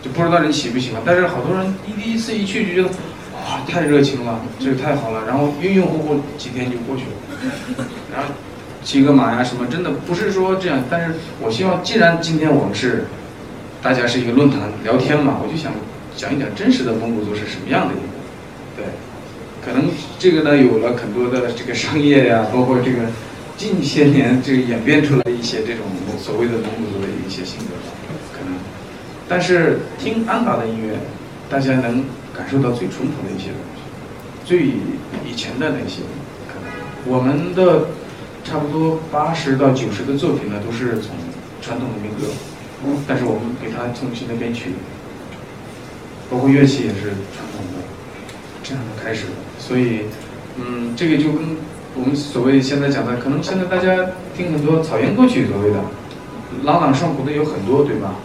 [0.01, 1.01] 就不知道你喜不喜欢。
[1.05, 2.89] 但是好多人一第一次一去就觉得
[3.35, 8.33] 哇太热情了，这个太好了，然后晕晕乎乎几天就过去了，然后。
[8.81, 10.81] 骑个马呀什么，真的不是说这样。
[10.89, 13.03] 但是我希望，既然今天我们是
[13.83, 15.73] 大家是一个论坛聊天嘛，我就想
[16.15, 18.07] 讲一讲真实的蒙古族是什么样的一个。
[18.77, 18.85] 对，
[19.63, 22.99] 可能这个呢有了很多的这个商业呀，包括这个
[23.57, 25.83] 近些年这个演变出来一些这种
[26.17, 27.75] 所谓的蒙古族的一些性格，
[29.29, 30.97] 但是听安达的音乐，
[31.49, 32.03] 大家能
[32.35, 33.81] 感受到最淳朴的一些东西，
[34.43, 34.65] 最
[35.25, 36.01] 以前的那些，
[36.49, 37.85] 可能我们的。
[38.41, 41.11] 差不多八十到九十的作品呢，都是从
[41.61, 42.25] 传统的民歌，
[43.05, 44.71] 但是我们给它重新的编曲，
[46.31, 47.83] 包括乐器也是传统的，
[48.63, 49.25] 这样的开始。
[49.59, 50.05] 所以，
[50.55, 51.57] 嗯，这个就跟
[51.95, 55.77] 我们所谓现在讲的，可能现在大家听很多草原歌曲所谓的
[56.63, 58.15] 朗朗上口的有很多，对吧？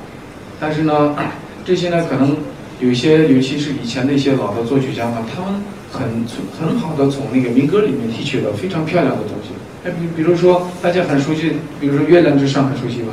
[0.60, 1.14] 但是呢，
[1.64, 2.36] 这些呢，可能
[2.80, 6.24] 有一些，尤其是以前的一些老的作曲家呢，他们很
[6.58, 9.50] 很好的从那个民歌里面提取了非常漂亮的东西。
[9.84, 13.12] 哎，比比如说大家很熟悉，比如说《月亮之上》很熟悉吧？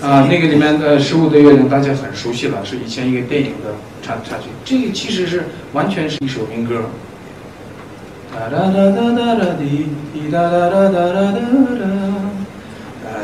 [0.00, 4.48] 啊，那个里面的《十五的月亮》大家很熟悉了，是以前一个电影的插插曲。
[4.64, 6.82] 这个其实是完全是一首民歌。
[8.32, 11.40] 哒哒哒哒哒哒滴滴哒哒哒哒哒哒
[11.78, 11.84] 哒，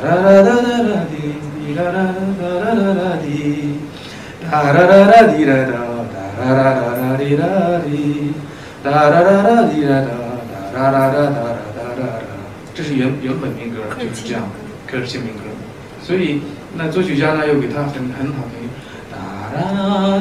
[0.02, 1.16] 哒哒哒哒哒哒滴
[1.70, 2.02] 滴哒哒哒
[2.58, 3.78] 哒哒哒滴，
[4.50, 5.72] 哒哒哒哒滴哒哒，
[6.36, 7.46] 哒啦啦啦滴啦
[7.86, 8.34] 滴，
[8.82, 10.10] 哒啦啦啦滴哒哒，
[10.74, 11.30] 哒哒哒哒哒
[11.76, 12.02] 哒哒。
[12.74, 14.42] 这是原原本民歌，就是这样，
[14.84, 15.42] 科尔沁民歌。
[16.02, 16.42] 所以
[16.74, 18.68] 那作曲家呢又给他很很好听，
[19.12, 19.16] 哒
[19.54, 20.18] 哒啦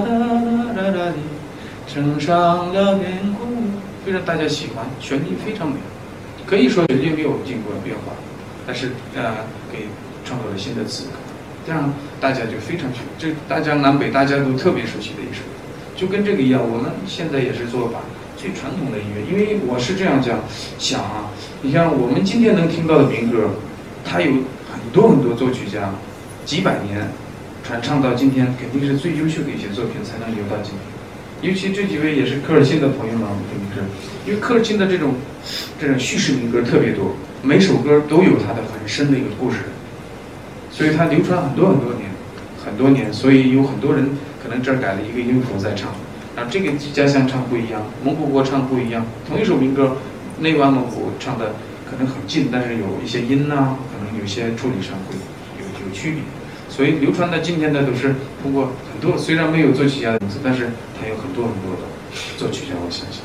[0.76, 3.50] 哒啦滴，升上了天空，
[4.06, 5.78] 非常大家喜欢，旋律非常美。
[6.46, 8.14] 可以说旋律没有经过变化，
[8.68, 9.34] 但是呃
[9.72, 9.88] 给
[10.26, 11.06] 创作了新的词，
[11.70, 15.42] 这样大家就非常熟，这大江南北大家都特别熟悉的一首，
[15.96, 16.60] 就跟这个一样。
[16.68, 18.00] 我们现在也是做把
[18.36, 19.22] 最传统的音乐。
[19.30, 20.40] 因为我是这样讲
[20.80, 21.30] 想啊，
[21.62, 23.52] 你像我们今天能听到的民歌，
[24.04, 24.32] 它有
[24.66, 25.94] 很多很多作曲家，
[26.44, 27.08] 几百年
[27.64, 30.82] 传唱到今天，肯定是最优秀的一些作品才能留到今天。
[31.48, 33.86] 尤其这几位也是科尔沁的朋友们，肯定是，
[34.26, 35.14] 因为科尔沁的这种
[35.80, 37.14] 这种叙事民歌特别多，
[37.44, 39.70] 每首歌都有它的很深的一个故事，
[40.80, 42.08] 所以它流传很多很多年，
[42.64, 44.12] 很多年，所以有很多人
[44.42, 45.92] 可能这儿改了一个音符在唱，
[46.38, 49.98] 然后这个家乡唱不一样，蒙古国唱不一样，同一首民歌，
[50.40, 51.52] 内湾蒙古唱的
[51.84, 55.20] 可能很近，但是有一些音呐、可能有些处理上会
[55.60, 56.24] 有有区别。
[56.70, 61.84] 所以流传到今天的都是通过很多，虽然没有作曲家的名字，但是他有很多很多的
[62.38, 63.20] 作曲家，我相信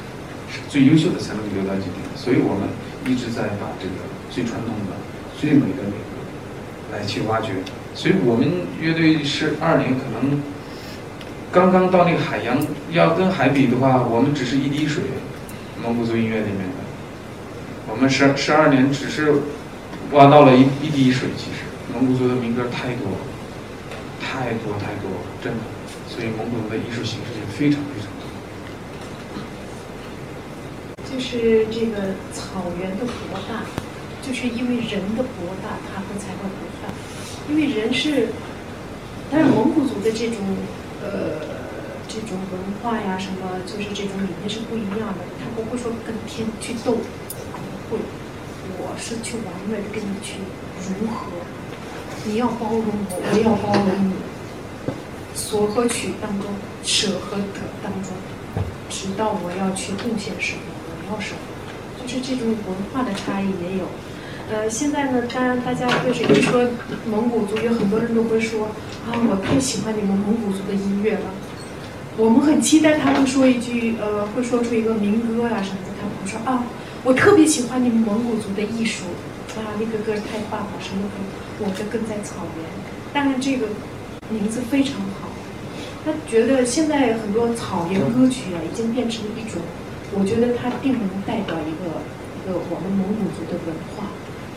[0.50, 2.02] 是最优秀的才能留到今天。
[2.18, 2.66] 所以我们
[3.06, 4.98] 一直在把这个最传统的、
[5.38, 5.94] 最美的美
[6.94, 7.52] 来去挖掘。
[7.94, 8.48] 所以我们
[8.80, 10.40] 乐队是二年，可能
[11.52, 12.56] 刚刚到那个海洋，
[12.90, 15.02] 要跟海比的话，我们只是一滴水，
[15.82, 16.82] 蒙古族音乐里面的。
[17.90, 19.34] 我们十十二年只是
[20.12, 23.18] 挖到了一一滴水，其实蒙古族的民歌太多了。
[24.20, 25.60] 太多太多了，真的，
[26.08, 28.26] 所以蒙古族的艺术形式也非常非常多。
[31.06, 33.62] 就是这个草原的博大，
[34.26, 36.50] 就是因为人的博大，它会才会。
[37.48, 38.28] 因为人是，
[39.30, 40.38] 但是蒙古族的这种
[41.02, 41.40] 呃
[42.08, 45.24] 这种文化呀，什么就是这种理念是不一样的。
[45.38, 46.92] 他不会说跟天去斗，
[47.90, 48.00] 不会，
[48.78, 50.40] 我是去完美的跟你去
[50.88, 51.26] 融合。
[52.24, 54.14] 你要包容我，我要包容你。
[55.34, 56.48] 所和取当中，
[56.82, 58.12] 舍和得当中，
[58.88, 61.38] 直到我要去贡献什么，我要什么，
[62.00, 63.84] 就是这种文化的差异也有。
[64.52, 66.68] 呃，现在呢，当然大家就是一说
[67.10, 68.66] 蒙古族，有很多人都会说
[69.08, 71.32] 啊，我太喜欢你们蒙古族的音乐了。
[72.16, 75.90] 我们很期待他们说一句，呃，会说出一个民歌啊什么的。
[75.98, 76.62] 他们会说啊，
[77.02, 79.04] 我特别喜欢你们蒙古族的艺术，
[79.56, 81.64] 啊，那个歌太棒了，什么歌？
[81.64, 82.64] 我的更在草原。
[83.12, 83.66] 当然这个
[84.28, 85.28] 名字非常好。
[86.04, 89.62] 他觉得现在很多草原歌曲啊，已经变成了一种，
[90.12, 91.88] 我觉得它并不能代表一个
[92.36, 94.04] 一个我们蒙古族的文化，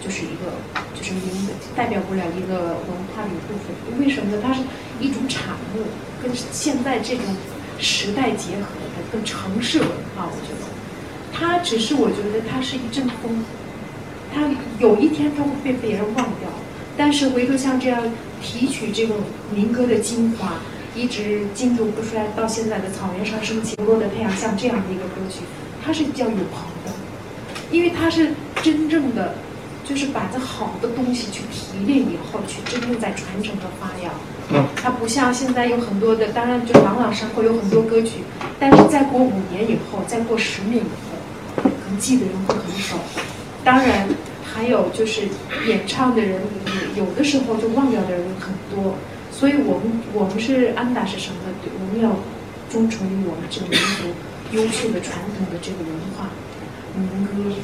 [0.04, 0.58] 就是一个
[0.96, 1.22] 就是名
[1.76, 4.00] 代表不了一个文化的一部分。
[4.00, 4.42] 为什么呢？
[4.42, 4.62] 它是
[5.00, 5.84] 一种产物，
[6.22, 7.26] 跟现在这种
[7.80, 10.68] 时代结合的，跟城市文化，我觉得，
[11.34, 13.44] 它只是我觉得它是一阵风，
[14.34, 16.50] 它有一天它会被别人忘掉，
[16.96, 18.04] 但是回头像这样
[18.42, 19.18] 提取这种
[19.54, 20.54] 民歌的精华。
[20.96, 25.42] 一直经久不衰，到现在的草原上升起落的太阳，像这样的一个歌曲，
[25.86, 26.92] 它是比较永恒的，
[27.70, 28.32] 因为它是
[28.64, 29.36] 真正的，
[29.88, 34.14] 就是把这好的东西去提炼以后，去真正在传承和发扬。
[34.52, 34.66] 嗯。
[34.76, 38.24] 它不像现在有很多的，当然就朗朗上口有很多歌曲，
[38.60, 42.98] 但是再过五年以后，再过十年以后，可能记得人会很少。
[43.64, 44.10] 当然，
[44.44, 45.22] 还有就是
[45.68, 46.42] 演唱的人，
[46.96, 48.96] 有的时候就忘掉的人很多。
[49.32, 51.36] 所以我们我们是安达是什么？
[51.80, 52.18] 我们要
[52.70, 54.12] 忠诚于我们这个民族
[54.52, 56.30] 优秀的传统的这个文化，
[56.96, 57.56] 民歌，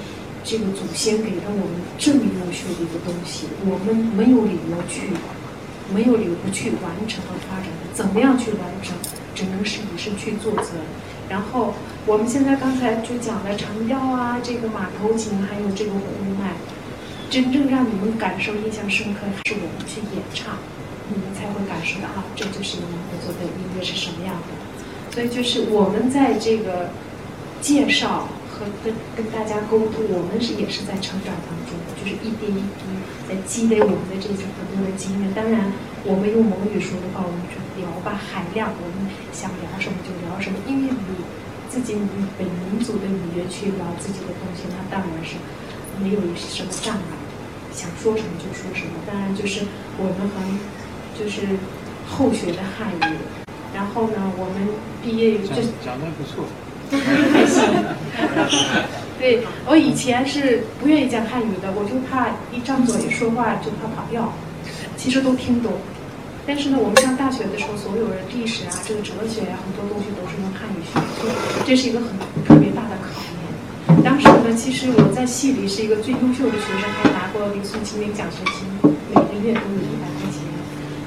[0.44, 5.10] 这个祖先给了我们这么优秀的一个东西，我们没有理由去，
[5.94, 7.68] 没有理由不去完成和发展。
[7.94, 8.96] 怎么样去完成？
[9.34, 10.78] 只能是以身去做则。
[11.30, 11.74] 然后
[12.06, 16.00] 我们现在刚才就讲了长调啊，这个马头琴，还有这个呼
[16.38, 16.54] 麦，
[17.30, 20.56] 真正让你们感受印象深刻，还是我们去演唱。
[21.10, 25.14] 你们才会感受到啊，这就是你们合作的音乐是什么样的。
[25.14, 26.90] 所以就是我们在这个
[27.62, 32.86] 介绍和跟跟大家沟通，我们是也是在成长当中，就是一点一滴
[33.26, 35.34] 在积累我们的这种很多的经验。
[35.34, 35.74] 当然，
[36.06, 41.26] 我们用蒙语说的话，我们就聊吧，海量，我们想聊什么就聊什么，因为你
[41.68, 45.42] 自己以本民族的语言去聊自己的东西，那当然是
[45.98, 47.18] 没有什么障碍，
[47.74, 49.02] 想说什么就说什么。
[49.10, 49.66] 当然就是
[49.98, 50.84] 我们很。
[51.14, 51.42] 就是
[52.10, 53.18] 后学的汉语，
[53.72, 54.68] 然后呢，我们
[55.04, 56.44] 毕业于就讲的不错，
[57.34, 57.64] 还行。
[59.20, 64.34] 对我以前是不愿意讲汉语的，我就怕一张嘴说话就怕跑调。
[64.98, 65.74] 其实都听懂，
[66.46, 71.00] 但是呢，我们上大学的时候，所有的历史啊，这个哲学呀，很多东西都是用汉语学，
[71.66, 72.08] 这是一个很
[72.46, 74.04] 特别大的考验。
[74.04, 78.68] 当时呢，其实我在系里是一个最优秀的学生，还拿过李松青那奖学金，
[79.12, 80.44] 每个月都有一百块钱。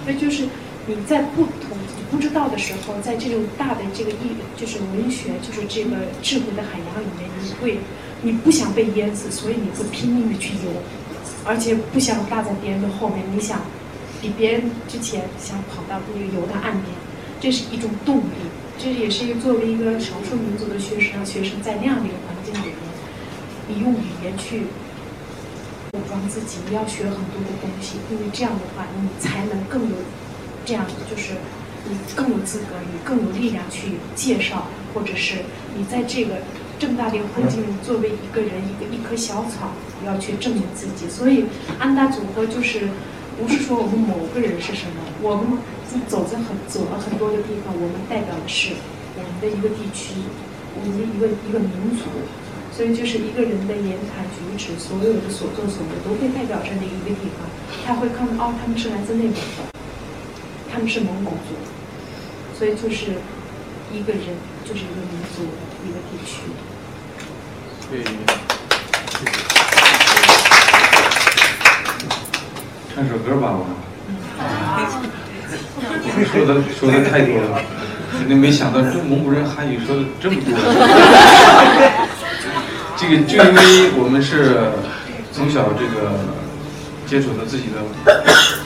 [0.04, 0.48] 那就是
[0.86, 1.75] 你在不同
[2.10, 7.78] 不知道的时候，在这种大的这个意，就是文学，就是这个智慧的海洋里面，你会，
[8.22, 10.70] 你不想被淹死，所以你会拼命的去游，
[11.44, 13.62] 而且不想落在别人的后面，你想
[14.20, 16.94] 比别人之前想跑到那个游到岸边，
[17.40, 18.50] 这是一种动力。
[18.78, 22.76] 这也是一个作为一个少数民族的学生，学生在那样的一个环境里面，
[23.68, 24.66] 你用语言去
[25.92, 29.96] 武装自己，你要学很多的东西，因为这样的话，你才能更有
[30.66, 31.32] 这样，就是
[31.88, 35.36] 你更有资格，你更有力量去介绍，或者是
[35.76, 36.36] 你在这个
[36.78, 39.72] 这么大的一个环境，作为一个人，一个一棵小草，
[40.04, 41.08] 要去证明自己。
[41.08, 41.44] 所以
[41.78, 42.88] 安达组合就是
[43.38, 45.58] 不是说我们某个人是什么，我们
[46.08, 48.74] 走在很走了很多的地方，我们代表的是
[49.16, 50.14] 我们的一个地区，
[50.74, 52.04] 我们的一个一个民族。
[52.76, 57.48] 所以就是一个人的言谈举止，所有的所作所为都会代表着那一个地方。
[57.86, 59.72] 他会看到哦，他们是来自内蒙的，
[60.70, 61.56] 他们是蒙古族，
[62.58, 63.12] 所以就是
[63.92, 64.22] 一个人
[64.64, 65.42] 就是一个民族
[65.84, 66.40] 一个地区。
[67.90, 68.02] 对，
[72.94, 73.66] 唱首歌吧，我。
[76.32, 77.60] 说的说的太多了，
[78.18, 80.50] 肯定没想到这蒙古人汉语说的这么多。
[82.96, 84.72] 这个就因为我们是
[85.30, 86.18] 从小这个
[87.06, 87.84] 接触到自己的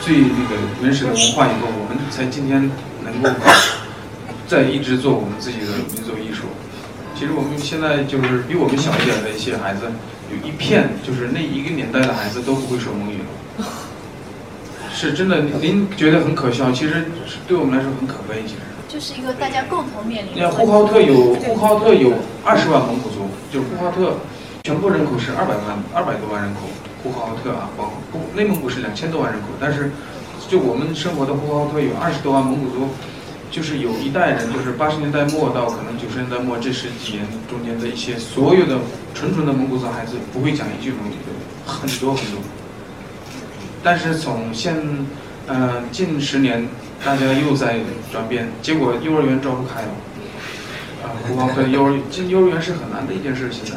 [0.01, 2.71] 最那个原始的文化以后，我们才今天
[3.03, 3.29] 能够
[4.51, 6.43] 再一直做我们自己的民族艺术。
[7.15, 9.83] 其实我们现在就是比我们小一点的一些孩子，
[10.27, 13.19] 有一片就是那一个年代的孩子都不会说蒙语
[13.59, 13.65] 了，
[14.91, 15.39] 是真的。
[15.63, 17.07] 您觉得很可笑，其实
[17.47, 18.43] 对我们来说很可悲。
[18.43, 20.35] 其实就是一个大家共同面临。
[20.35, 22.11] 你看呼和浩特有呼和浩特有
[22.43, 24.19] 二十万蒙古族，就是呼和浩特
[24.65, 26.63] 全部人口是二百万二百多万人口，
[27.05, 29.93] 呼和浩特啊，包括内蒙古是两千多万人口，但是
[30.49, 32.89] 就我们生活的呼和浩特有二十多万蒙古族。
[33.51, 38.79] 就是有一代人，就是八十年代末到可能九十年代末这十几年中间的一些所有的
[39.13, 41.33] 纯纯的蒙古族孩子不会讲一句蒙语的，
[41.67, 42.41] 很多很多。
[43.83, 44.77] 但是从现，
[45.49, 46.69] 呃，近十年
[47.05, 47.81] 大家又在
[48.13, 49.89] 转变，结果幼儿园招不开了。
[51.03, 53.73] 啊，呼和浩特幼儿进幼儿园是很难的一件事，现在。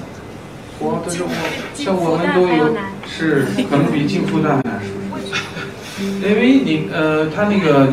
[0.77, 1.33] 呼和浩特生活
[1.73, 2.75] 像我们都有
[3.07, 4.81] 是可能比进复旦还难，
[6.21, 7.91] 因为你呃，他那个。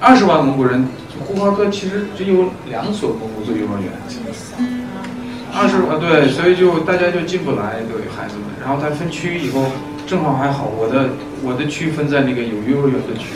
[0.00, 0.86] 二十万蒙古人，
[1.26, 3.92] 呼和浩特其实只有两所蒙古族幼儿园。
[5.52, 8.44] 二十啊，对，所以就大家就进不来，对孩子们。
[8.60, 9.64] 然后他分区以后，
[10.06, 11.08] 正好还好，我的
[11.42, 13.32] 我的区分在那个有幼儿园的区。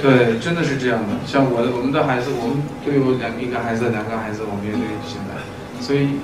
[0.00, 1.18] 对，真的是这样的。
[1.26, 5.34] 像我的我们的孩子，我们都有两一个孩子，两个孩子，我们也对现在。
[5.82, 6.22] 所以，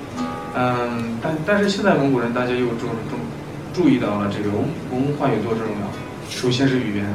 [0.54, 4.62] 嗯，但但是现在蒙古人大家又注注注意到了这个文
[4.94, 5.90] 文化有多重要。
[6.30, 7.06] 首先是语言。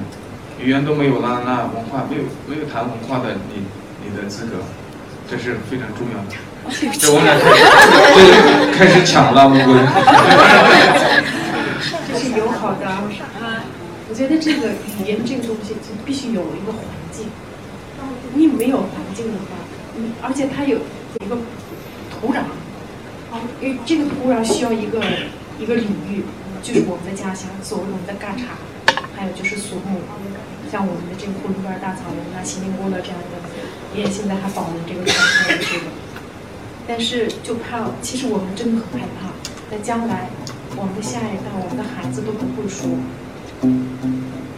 [0.59, 3.61] 语言都没有了，那文化没有没有谈文化的你
[4.03, 4.57] 你的资格，
[5.29, 6.35] 这是非常重要的。
[6.97, 9.85] 这我们俩对开始抢了，蒙古人。
[12.09, 13.05] 这是友好的啊！
[14.09, 16.81] 我觉得这个语言这个东西就必须有一个环
[17.11, 17.27] 境。
[18.33, 19.61] 你没有环境的话，
[19.95, 20.79] 你而且它有
[21.21, 21.37] 一个
[22.09, 22.39] 土壤，
[23.31, 25.01] 啊，因为这个土壤需要一个
[25.59, 26.23] 一个领域，
[26.63, 28.57] 就是我们的家乡，所谓我们的嘎查。
[29.15, 30.01] 还有就是肃穆，
[30.71, 33.39] 像我们的这个呼伦贝尔大草原啊、锡林郭勒这样的，
[33.95, 35.85] 也现在还保留这个传统的这个。
[36.87, 39.27] 但是就怕，其实我们真的很害怕，
[39.69, 40.29] 在将来，
[40.75, 42.87] 我们的下一代、我们的孩子都不会说，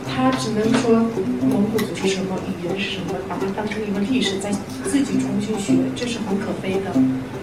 [0.06, 1.10] 他只能说
[1.42, 4.52] 蒙古族是什么，语言是什么，把它当成一个历史，再
[4.86, 6.94] 自己重新学，这是很可悲的。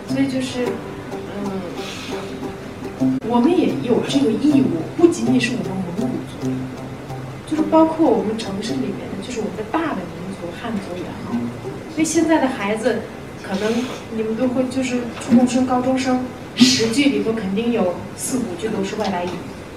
[0.09, 0.69] 所以就是，
[3.01, 6.51] 嗯，我们也有这个义务，不仅仅是我们蒙古族。
[7.57, 11.33] 就是包括我们城市里面的，就是我们的大的民族汉族也好，
[11.93, 13.01] 因为现在的孩子，
[13.43, 13.73] 可能
[14.15, 16.23] 你们都会就是初中生、高中生，
[16.55, 19.29] 十句里头肯定有四五句都是外来语，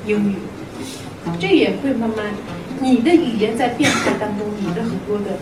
[0.06, 0.36] 英语，
[1.40, 2.34] 这也会慢慢，
[2.82, 5.38] 你的语言在变化当中，你的很多的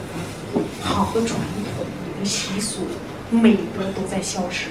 [0.81, 1.39] 好的传
[1.75, 2.81] 统、你的习俗、
[3.31, 4.67] 美德都在消失。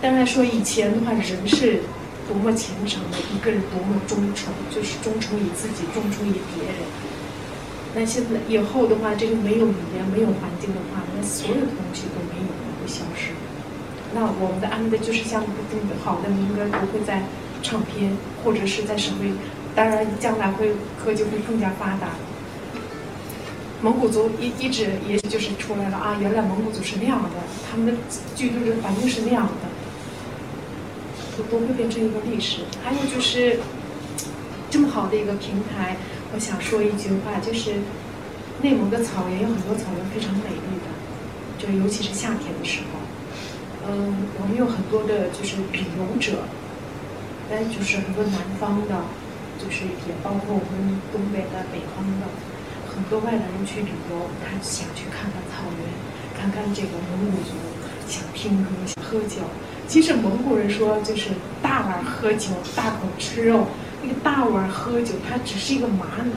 [0.00, 1.80] 当然说以前的话，人是。
[2.28, 6.76] 多么虔诚的一个人，多么忠诚，就是忠诚于自己，忠诚于别人。
[7.94, 13.30] 那现在以后的话，这个没有语言，没有环境的话，那所有的东西都没有，会消失。
[14.14, 15.42] 那我们的安的就是像
[16.04, 17.24] 好的民歌，都会在
[17.62, 18.12] 唱片
[18.44, 19.32] 或者是在社会？
[19.74, 20.72] 当然，将来会
[21.02, 22.08] 科技会更加发达。
[23.80, 27.30] 蒙古族一一直也许就是出来了啊，原来蒙古族是那样的，
[27.70, 27.92] 他们的
[28.34, 29.68] 居住的环境是那样的。
[31.44, 32.62] 都会变成一个历史。
[32.82, 33.60] 还有就是
[34.70, 35.96] 这么好的一个平台，
[36.34, 37.80] 我想说一句话，就是
[38.62, 40.88] 内蒙的草原有很多草原非常美丽的，
[41.58, 42.98] 就尤其是夏天的时候。
[43.88, 46.44] 嗯，我们有很多的就是旅游者，
[47.48, 49.00] 但就是很多南方的，
[49.56, 52.28] 就是也包括我们东北的、北方的，
[52.92, 55.88] 很多外来人去旅游，他想去看看草原，
[56.36, 57.56] 看看这个蒙古族，
[58.06, 59.40] 想听歌，想喝酒。
[59.88, 61.30] 其实蒙古人说就是
[61.60, 63.66] 大碗喝酒，大口吃肉。
[64.00, 66.30] 那个大碗喝酒，它只是一个玛瑙，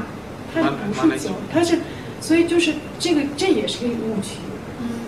[0.51, 1.77] 它不是酒，它是，
[2.19, 4.37] 所以就是这个这也是个误区。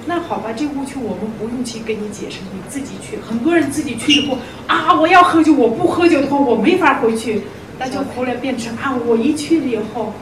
[0.05, 3.17] 那好吧，这误区我们不用去跟你解释，你自己去。
[3.27, 4.37] 很多人自己去以后
[4.67, 7.41] 啊，我要喝酒，我不喝酒的话，我没法回去。
[7.79, 10.13] 那就后来变成啊，我一去了以后，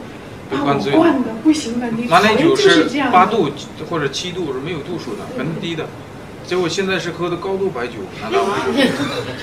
[0.48, 1.90] 把我灌的不行了。
[1.90, 3.50] 你马奶酒是八度
[3.90, 5.86] 或者七度是没有度数的，很低的。
[6.44, 8.44] 结果现在是喝的高度白酒，难道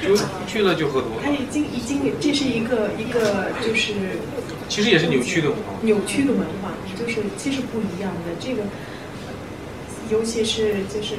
[0.01, 1.23] 就去了就喝多了？
[1.23, 3.93] 他已经已经，这是一个一个就是，
[4.67, 5.73] 其实也是扭曲的文化。
[5.81, 8.35] 扭曲的文化就是其实不一样的。
[8.39, 8.63] 这个，
[10.11, 11.15] 尤其是就是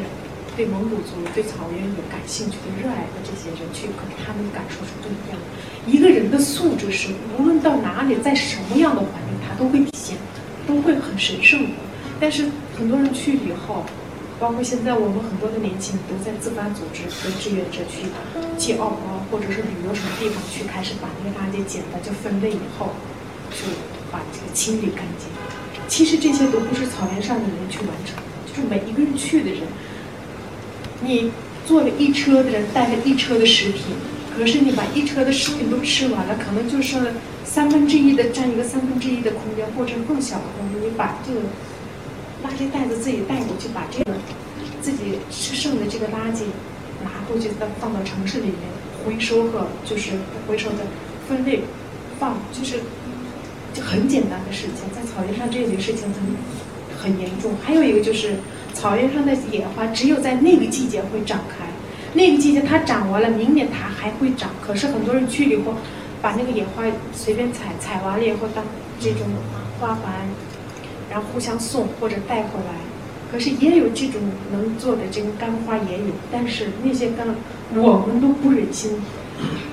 [0.56, 5.90] 对蒙古族、对草原有感兴趣的、热爱的这些人去，可能他们的感受是不一样的。
[5.90, 7.08] 一个人的素质是
[7.38, 10.16] 无论到哪里，在什么样的环境，他都会体现，
[10.68, 11.70] 都会很神圣的。
[12.20, 12.44] 但是
[12.78, 13.84] 很多人去了以后。
[14.40, 18.08] 包括现在我们很多的年轻人都在自发组织和志愿者去
[18.56, 22.96] 接奥包，或者是旅游什么地方去，开始把那个垃圾捡了，就分类以后，
[23.52, 23.68] 就
[24.10, 25.28] 把这个清理干净。
[25.86, 28.16] 其实这些都不是草原上的人去完成，
[28.48, 29.60] 就是每一个人去的人。
[31.02, 31.30] 你
[31.66, 33.82] 坐了一车的人带了一车的食品，
[34.34, 37.08] 可是你把一车的食品都吃完了，可能就剩
[37.44, 41.40] 三分之一的占一个三分之一的空间，或者更小的空间，你把这个。
[42.44, 44.12] 垃圾袋子自己带过去，把这个
[44.80, 46.44] 自己吃剩的这个垃圾
[47.04, 48.56] 拿过去，再放到城市里面
[49.04, 50.12] 回收和就是
[50.46, 50.78] 回收的
[51.28, 51.60] 分类
[52.18, 52.80] 放，就是
[53.74, 54.88] 就很简单的事情。
[54.94, 56.22] 在草原上这件事情很
[56.98, 57.52] 很严重。
[57.62, 58.36] 还有一个就是
[58.72, 61.66] 草原上的野花只有在那个季节会长开，
[62.14, 64.50] 那个季节它长完了，明年它还会长。
[64.66, 65.74] 可是很多人去了以后，
[66.22, 68.64] 把那个野花随便采，采完了以后当
[68.98, 69.28] 这种
[69.78, 70.26] 花环。
[71.10, 72.78] 然后互相送或者带回来，
[73.32, 74.20] 可是也有这种
[74.52, 77.26] 能做的这个干花也有，但是那些干
[77.74, 78.92] 我们都不忍心，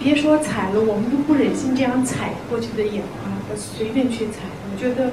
[0.04, 4.50] 别说采了，我们都不忍心这样采过去的野花，随便去采。
[4.72, 5.12] 我觉得，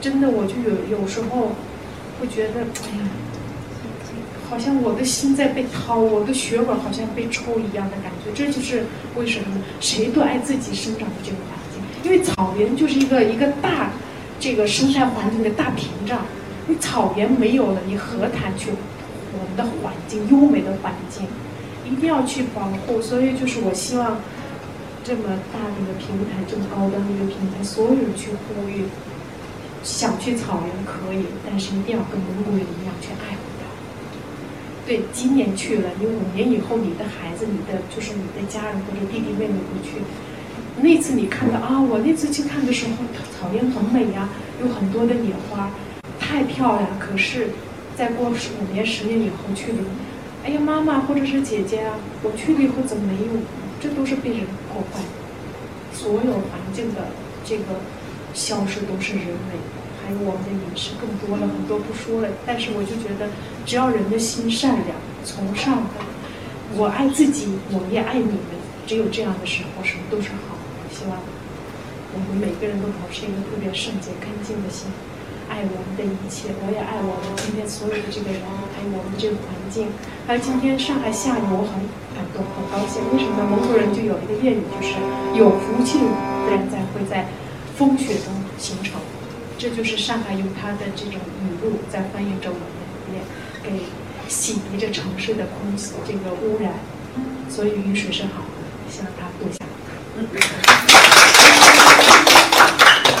[0.00, 1.52] 真的我就有有时候
[2.20, 3.10] 会觉得，哎呀，
[4.48, 8.30] 好像我的心在被掏，我的血管好像被抽一样的感觉。
[8.32, 8.84] 这就是
[9.16, 9.46] 为什么
[9.80, 13.90] 谁都爱自己生长的这个环境，因为草原就是一个一个大。
[14.44, 16.20] 这个生态环境的大屏障，
[16.68, 18.68] 你草原没有了，你何谈去
[19.32, 21.24] 我们的环境优美的环境，
[21.90, 23.00] 一定要去保护。
[23.00, 24.20] 所以就是我希望
[25.02, 28.84] 这么大的一个平台，这么高端的一个平台，所有人去呼吁，
[29.82, 33.64] 想去草原可以，但是一定要跟蒙古人一样去爱护它。
[34.86, 40.04] 对，今年去了，你五年以后，你的孩子，你的就是你的家人或者弟弟妹妹会去。
[40.82, 42.92] 那次你看到啊，我那次去看的时候，
[43.38, 44.28] 草原很美呀，
[44.60, 45.70] 有很多的野花，
[46.18, 46.88] 太漂亮。
[46.98, 47.50] 可是，
[47.96, 49.78] 再过十五年、十年以后去了，
[50.44, 53.40] 哎呀，妈妈或者是姐姐啊，我去了以后怎么没有？
[53.80, 55.00] 这都是被人破坏，
[55.92, 57.08] 所有环境的
[57.44, 57.80] 这个
[58.32, 59.60] 消失都是人为，
[60.02, 62.28] 还有我们的饮食更多了很多不说了。
[62.44, 63.28] 但是我就觉得，
[63.64, 66.02] 只要人的心善良、从上的，
[66.76, 70.53] 我爱自己，我也爱你们，只有这样的时候，什么都是好。
[70.94, 71.18] 希望
[72.14, 74.86] 我们每个人都保持一个特别圣洁、干净的心，
[75.50, 76.54] 爱我们的一切。
[76.62, 78.38] 我也爱我们今天所有的这个人，
[78.70, 79.90] 还有我们这个环境。
[80.22, 81.82] 还有今天上海下雨，我很
[82.14, 83.02] 感动、很高兴。
[83.10, 83.42] 为什么呢？
[83.50, 84.94] 蒙古人就有一个谚语，就是
[85.34, 86.06] “有福气的
[86.54, 87.26] 人才会在
[87.74, 89.02] 风雪中形成”。
[89.58, 92.78] 这就是上海用它的这种语录在翻译着我们，
[93.10, 93.18] 也
[93.66, 93.82] 给
[94.30, 96.78] 洗涤着城市的空气这个污染。
[97.50, 99.66] 所以雨水是好的，希望它多下。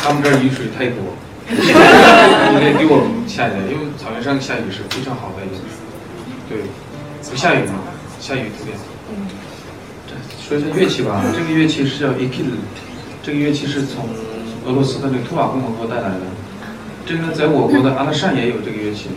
[0.02, 1.16] 他们这儿雨水太多，
[1.48, 5.56] 应该给我们下一点，因为草原上下雨是非常好的一个。
[6.48, 6.58] 对，
[7.30, 7.80] 不下雨吗？
[8.20, 8.82] 下雨特别好。
[10.06, 10.12] 这
[10.44, 12.52] 说一下乐器吧，这个乐器是叫 e k i l
[13.22, 14.08] 这个乐器是从
[14.66, 16.20] 俄罗斯的那个图瓦共和国带来的。
[17.06, 19.08] 这个，在我国的阿拉善也有这个乐器。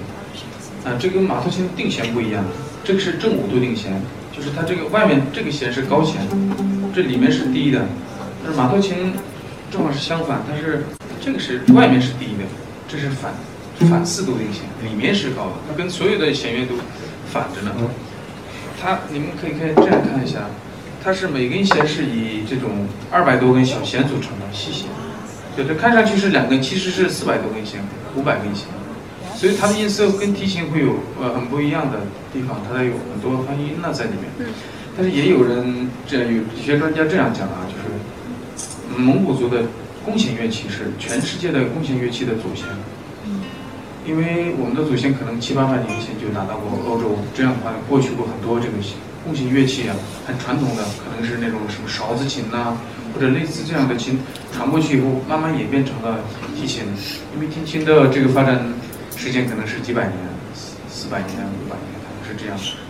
[0.86, 2.46] 啊，这跟马头琴定弦不一样，
[2.86, 4.02] 这个是正五度定弦，
[4.34, 6.16] 就是它这个外面这个弦是高弦。
[6.98, 7.86] 这里面是低的，
[8.44, 9.14] 但是马头琴
[9.70, 10.84] 正好是相反，它是
[11.22, 12.44] 这个是外面是低的，
[12.90, 13.32] 这是反
[13.88, 16.74] 反四度定弦，里面是高的，它跟所有的弦乐都
[17.32, 17.72] 反着呢。
[18.82, 20.40] 它你们可以看这样看一下，
[21.04, 24.88] 它是每根弦是以这种二百多根小弦组成的细弦，
[25.56, 27.80] 对，它看上去是两根，其实是四百多根弦，
[28.16, 28.66] 五百根弦，
[29.36, 32.00] 所以它的音色跟提琴会有呃很不一样的
[32.34, 34.50] 地方，它有很多发音呢在里面。
[34.98, 39.62] 但是也有人这样有有些专家这样讲啊，就是蒙古族的
[40.04, 42.66] 弓弦乐器是全世界的弓弦乐器的祖先。
[44.08, 48.74] 因为我们的祖先可能七八百年前就拿到过欧洲，这样的话过去过很多这个
[49.26, 49.94] 弓弦乐器啊，
[50.26, 52.78] 很传统的，可能是那种什么勺子琴呐、
[53.14, 54.18] 或者类似这样的琴，
[54.54, 56.22] 传过去以后，慢慢演变成了
[56.56, 56.86] 提琴。
[57.36, 58.74] 因为提琴的这个发展
[59.18, 60.16] 时间可能是几百年，
[60.56, 61.97] 四四百年、五百年，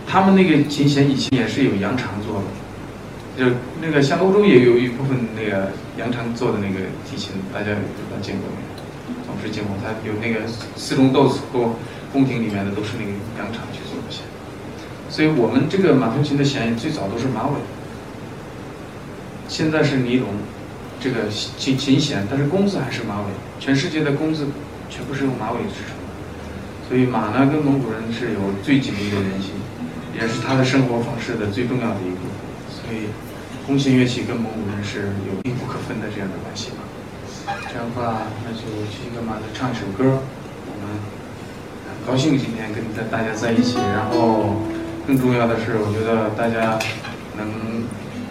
[0.06, 8.68] 他们那个琴弦以前也是有羊肠做的，就那个像欧洲也有一部分那个羊肠做的那个提琴，大家有没有见过没有？
[9.26, 10.46] 总是见过，它有那个
[10.76, 11.74] 四重豆子或
[12.12, 14.22] 宫廷里面的都是那个羊肠去做的弦，
[15.08, 17.54] 所以我们这个马头琴的弦最早都是马尾，
[19.48, 20.28] 现在是尼龙，
[21.00, 23.26] 这个琴琴弦，但是弓子还是马尾，
[23.60, 24.46] 全世界的弓子
[24.88, 25.97] 全部是用马尾制成，
[26.88, 29.52] 所以马呢跟蒙古人是有最紧密的联系，
[30.16, 32.32] 也是他的生活方式的最重要的一部分，
[32.72, 33.12] 所以
[33.66, 36.80] 弓弦乐器跟蒙古人是有密不可分的这样的关系吧。
[37.68, 40.16] 这样的话，那就去跟马子唱一首歌。
[40.64, 40.96] 我们
[41.84, 44.56] 很高兴今天跟大大家在一起，然后
[45.06, 46.78] 更重要的是，我觉得大家
[47.36, 47.84] 能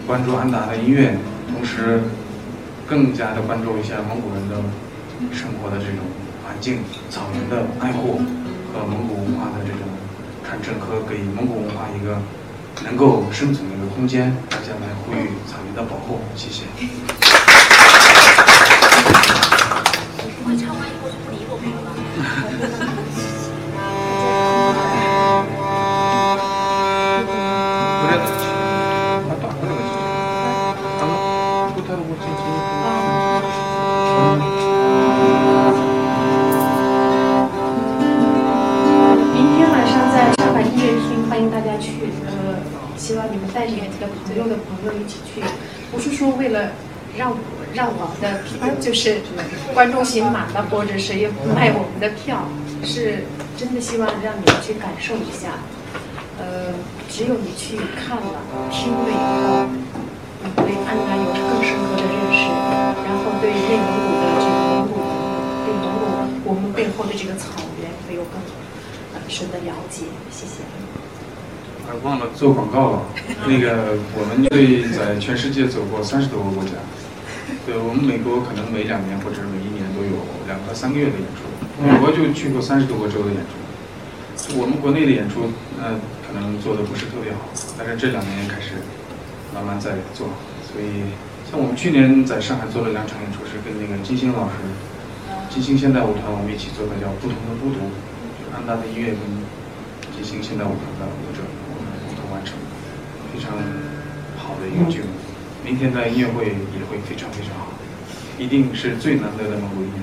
[0.07, 1.13] 关注安达的音乐，
[1.53, 2.01] 同时
[2.87, 4.57] 更加的关注一下蒙古人的
[5.31, 6.01] 生活的这种
[6.43, 6.79] 环境、
[7.09, 8.19] 草原的爱护
[8.85, 9.87] 蒙古文化的这种
[10.45, 12.19] 传承，和给蒙古文化一个
[12.83, 14.35] 能够生存的一个空间。
[14.49, 16.63] 大家来呼吁草原的保护，谢谢。
[48.87, 49.17] 就是
[49.73, 52.47] 观众席满了，或者是要卖我们的票，
[52.85, 53.25] 是
[53.57, 55.59] 真的希望让你们去感受一下。
[56.39, 56.71] 呃，
[57.11, 58.39] 只有你去看了、
[58.71, 59.67] 听了以后，
[60.39, 62.47] 你对安南有更深刻的认识，
[63.03, 68.39] 然后对内蒙古的这个蒙古文化，对蒙古我们背后的这个草原会有更
[69.27, 70.05] 深的了解。
[70.31, 70.63] 谢谢。
[71.83, 73.01] 啊，忘了做广告了。
[73.45, 76.71] 那个，我们对在全世界走过三十多个国家。
[77.67, 81.43] 对我们美国可能每两年或者每一年都有两到三个月的演出，
[81.83, 84.55] 美国就去过三十多个州的演出。
[84.55, 88.79] 我们国内的演出，呃，可能做的不是特别好，但是这两年开始
[89.51, 90.31] 慢慢在做。
[90.63, 91.11] 所以，
[91.43, 94.63] 像我们去年在上海做了两场演出，是跟那个金星老师、
[95.51, 97.83] 金星现代舞团我们一起做的，叫《不同的孤独》，
[98.39, 99.19] 就安达的音乐跟
[100.15, 102.55] 金星现代舞团的舞者我们共同完成，
[103.35, 103.51] 非常
[104.39, 105.16] 好的一个剧目。
[105.67, 107.67] 明天的音乐会也会非常非常好，
[108.39, 110.01] 一定是最难得的蒙古音乐。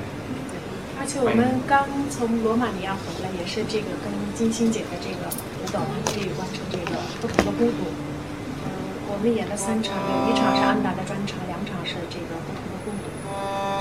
[1.00, 7.88] 而且我们刚从罗马尼亚回来，也是这个跟金星姐的这个舞蹈团队完成这个不同的孤独。
[7.88, 13.08] 嗯，我们演了三场，有一场是安达的专场，两场是这个不同的孤独，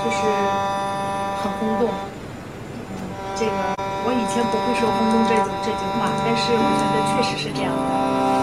[0.00, 0.24] 就是
[1.44, 1.92] 很轰动。
[2.96, 2.96] 嗯，
[3.36, 7.92] 这个我以前不会说轰动这这句话，但是我觉得确实是这样的，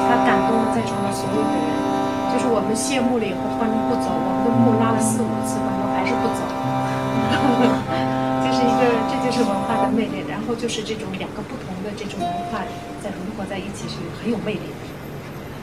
[0.05, 1.90] 它感动了在场的所有的人。
[2.31, 6.41] 就是我们谢幕了以后，观众不走，我们的幕拉了四五次，观众还是不走。
[8.41, 10.23] 这是一个，这就是文化的魅力。
[10.31, 12.63] 然后就是这种两个不同的这种文化
[13.03, 14.83] 在融合在一起是很有魅力的。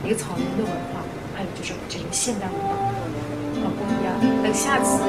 [0.05, 1.03] 一个草原的文化，
[1.35, 2.77] 还有就是这种现代文化，
[3.59, 4.15] 很不一样。
[4.45, 5.03] 等下次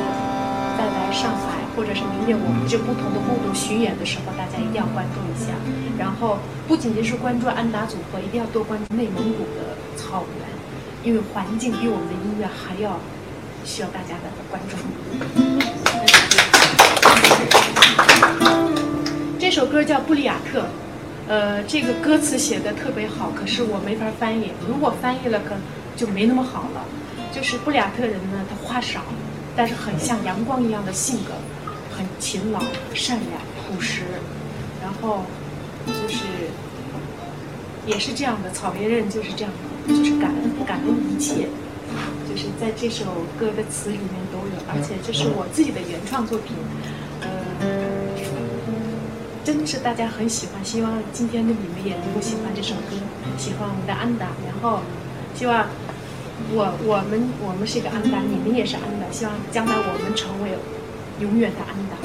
[0.73, 5.53] 再来上海，或者是明年我们这不同的孤独巡演的时候，大家一定要关注一下。
[5.99, 10.48] 然后不仅仅是关注安达组合，一定要多关注内蒙古的草原，
[11.03, 12.99] 因为环境比我们的音乐还要
[13.63, 14.75] 需要大家的关注。
[19.39, 20.59] 这首歌叫《布里亚特》，
[21.27, 24.51] 呃，这个歌词写的特别好，可是我没法翻译。
[24.67, 25.55] 如果翻译了，可
[25.95, 26.85] 就没那么好了。
[27.31, 29.01] 就是布里亚特人呢，他话少，
[29.55, 31.33] 但是很像阳光一样的性格，
[31.95, 32.59] 很勤劳、
[32.93, 34.01] 善良、朴实，
[34.81, 35.23] 然后
[35.87, 36.25] 就是
[37.85, 38.51] 也是这样的。
[38.51, 41.49] 草原人就是这样的，就是感恩感恩一切，
[42.29, 43.05] 就是在这首
[43.39, 46.55] 歌的词里面都有，而且这是我自己的原创作品，
[47.21, 47.67] 呃。
[49.41, 52.95] 真的是大家很喜欢，希望今天的你们也能够喜欢这首歌，
[53.35, 54.81] 喜欢我们的安达，然后
[55.33, 55.65] 希望
[56.53, 60.55] 我我们我们是一个安达，你们也是安达，希望将来我们成为
[61.19, 61.97] 永远的安达。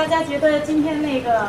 [0.00, 1.48] 大家觉得今天那个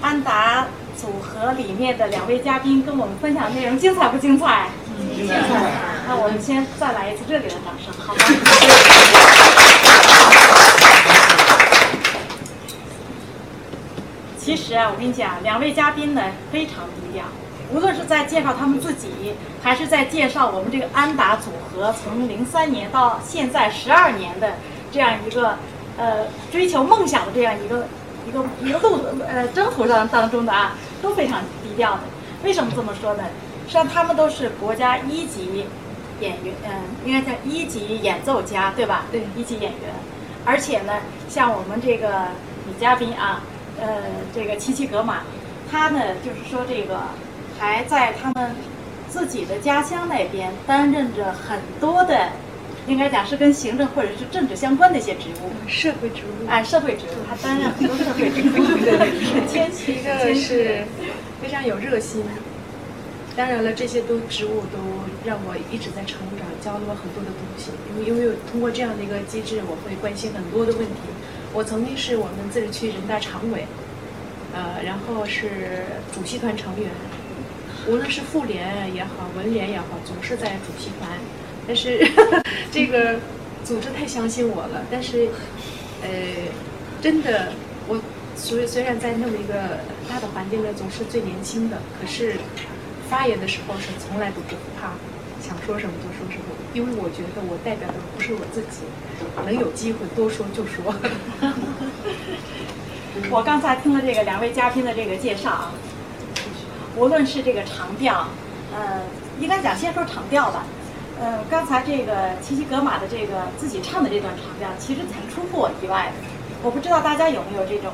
[0.00, 0.66] 安达
[1.00, 4.66] 组合里面的两位嘉宾跟我们分享内容精彩不精彩？
[5.16, 5.36] 精彩。
[6.08, 8.20] 那我们先再来一次热烈的掌声，好吗？
[14.36, 17.26] 其实啊，我跟你讲，两位嘉宾呢非常低调，
[17.72, 24.54] 无论是在介绍他们自己，还是在介绍我们这个安达组合从零三年到现在十二年的
[24.90, 25.56] 这样一个
[25.98, 27.86] 呃追求梦想的这样一个
[28.26, 32.00] 一个一个路呃征途上当中的啊，都非常低调的。
[32.44, 33.24] 为什么这么说呢？
[33.66, 35.64] 实际上他们都是国家一级
[36.20, 36.72] 演员，嗯，
[37.04, 39.06] 应该叫一级演奏家，对吧？
[39.10, 39.92] 对一级演员。
[40.44, 40.92] 而且呢，
[41.28, 42.26] 像我们这个
[42.66, 43.40] 女嘉宾啊，
[43.80, 43.86] 呃，
[44.34, 45.20] 这个琪琪格玛，
[45.70, 47.00] 她呢就是说这个
[47.58, 48.54] 还在他们
[49.08, 52.28] 自己的家乡那边担任着很多的，
[52.86, 55.50] 应该讲是跟行政或者是政治相关的一些职务。
[55.68, 56.48] 社会职务。
[56.48, 60.84] 哎，社会职务，他担任很多社会职务， 对对，很谦虚，一个是
[61.40, 62.22] 非常有热心。
[63.34, 64.78] 当然了，这些都职务都
[65.24, 67.70] 让我一直在成长，教了我很多的东西。
[67.96, 71.00] 因为因为通过这样的一个机制，我会关心很多的问题。
[71.54, 73.64] 我曾经是我们自治区人大常委，
[74.52, 76.90] 呃，然后是主席团成员，
[77.88, 81.08] 无论是妇联也好，文联也好，总是在主席团。
[81.66, 82.06] 但是
[82.70, 83.16] 这个
[83.64, 85.28] 组织太相信我了，但是
[86.02, 86.08] 呃，
[87.00, 87.52] 真的
[87.88, 88.00] 我
[88.36, 92.36] 虽虽然在那么一个大的环境呢，总是最年轻的，可是。
[93.10, 94.92] 发言的时候是从来都不怕，
[95.46, 98.88] 想说什么就说什么，因为我觉得我代表的不是我自己，
[99.44, 100.94] 能有机会多说就说。
[103.28, 105.74] 我刚才听了这个两位嘉宾的这个介绍啊，
[106.96, 108.28] 无论是这个长调，
[108.74, 109.02] 呃，
[109.38, 110.64] 应该讲先说长调吧，
[111.22, 116.28] 呃，刚才这个齐齐格玛的这个自己唱的这段长调，其实挺出乎我意外的。
[116.64, 117.92] 我不知道大家有没有这种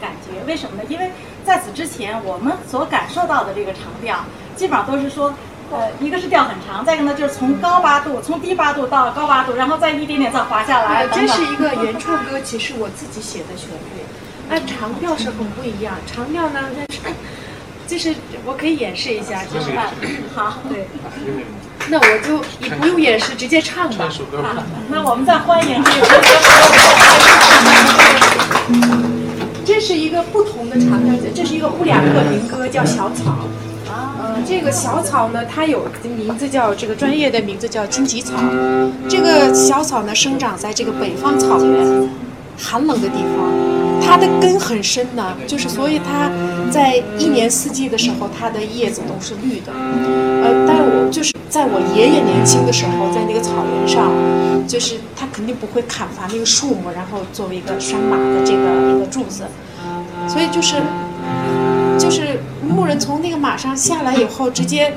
[0.00, 0.44] 感觉？
[0.46, 0.84] 为什么呢？
[0.88, 1.10] 因为
[1.44, 4.18] 在此之前，我们所感受到的这个长调。
[4.54, 5.34] 基本上都是说，
[5.72, 11.08] 呃，一个是调很长，再一个呢就是从高八度，从低八度到高八度，然后再一点点再滑下来。
[11.08, 14.02] 这是一个原创歌曲，是我自己写的旋律。
[14.48, 17.00] 那长调是很不一样，长调呢，那是，
[17.88, 18.14] 就是
[18.44, 19.72] 我可以演示一下，就是
[20.36, 20.86] 好，对。
[21.90, 24.10] 那我就你不用演示，直接唱吧。
[24.42, 26.06] 好，那我们再欢迎这个。
[29.64, 33.30] 这是一个不同的长调，这是一个布里亚克民歌，叫《小草》。
[34.46, 35.86] 这个小草呢，它有
[36.16, 38.34] 名字叫这个专业的名字叫荆棘草。
[39.08, 42.08] 这个小草呢，生长在这个北方草原
[42.58, 43.48] 寒冷的地方，
[44.08, 46.30] 它的根很深呢，就是所以它
[46.70, 49.70] 在一年四季的时候，它的叶子都是绿的。
[49.72, 54.10] 呃，但我就是在我爷爷年轻的时候，在那个草原上，
[54.66, 59.44] 就是他肯定不会砍伐那个树木，然后作为一个拴马的这个一个柱子，
[60.26, 60.76] 所以就是。
[61.98, 64.92] 就是牧人从那个马上下来以后，直接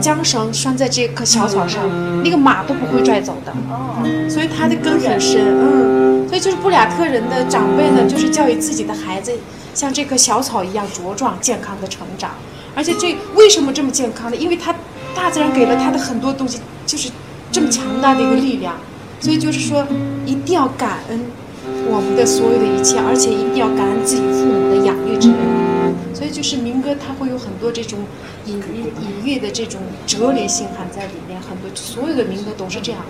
[0.00, 1.82] 将绳拴在这棵小草上，
[2.22, 3.52] 那个马都不会拽走的。
[3.70, 5.42] 哦，所以他的根很深。
[5.44, 9.32] 嗯，所以就是布雅克人的长辈呢，就是教育自己的孩子
[9.74, 12.30] 像这棵小草一样茁壮健康的成长。
[12.74, 14.36] 而且这为什么这么健康呢？
[14.36, 14.74] 因为他
[15.14, 17.10] 大自然给了他的很多东西，就是
[17.50, 18.74] 这么强大的一个力量。
[19.20, 19.84] 所以就是说，
[20.24, 21.20] 一定要感恩
[21.90, 25.77] 我们的所有的一切，而且一定要感恩自己父母的养育之恩。
[26.18, 28.00] 所以就是民歌，它会有很多这种
[28.44, 33.06] 隐隐喻的这种哲理性含在里面，很多所有的民歌都是这样的。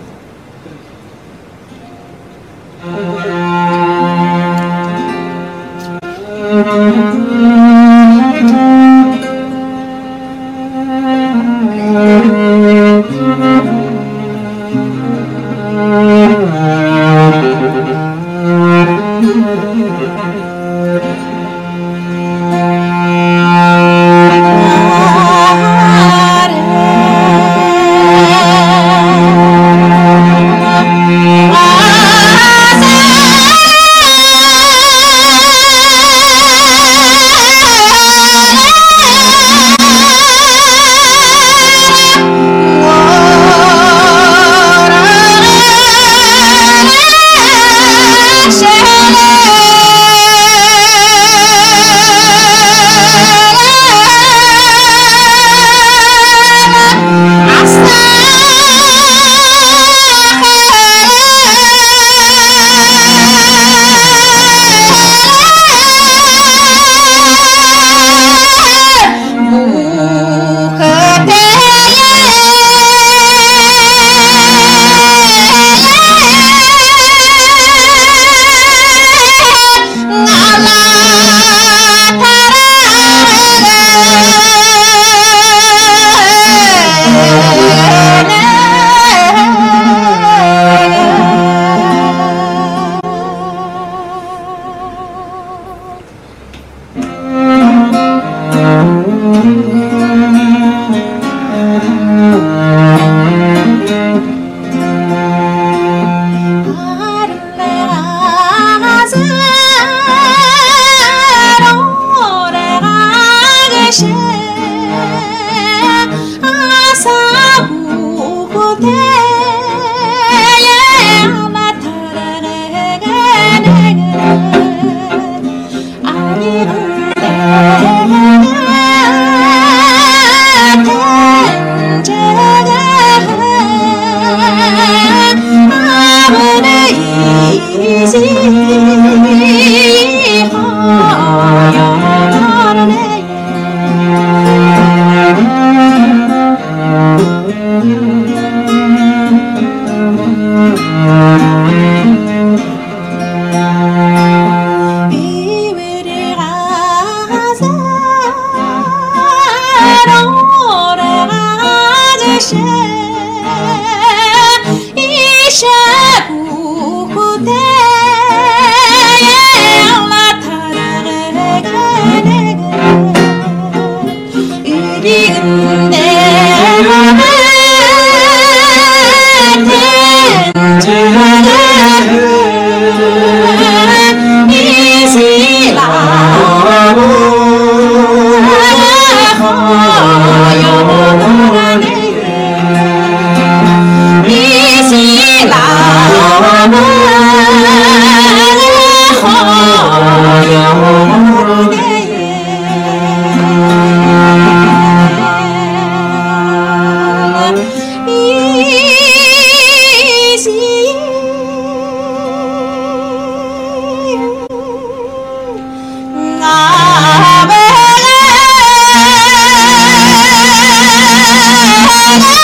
[222.11, 222.38] 是不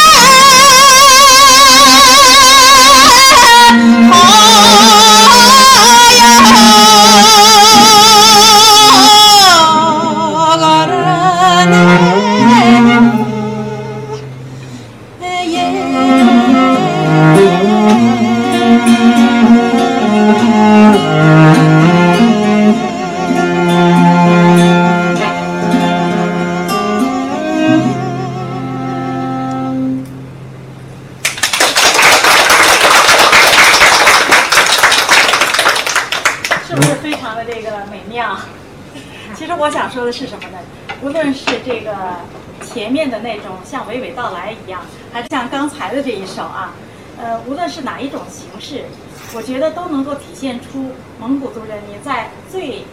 [49.86, 52.84] 都能够体现出蒙古族人民在最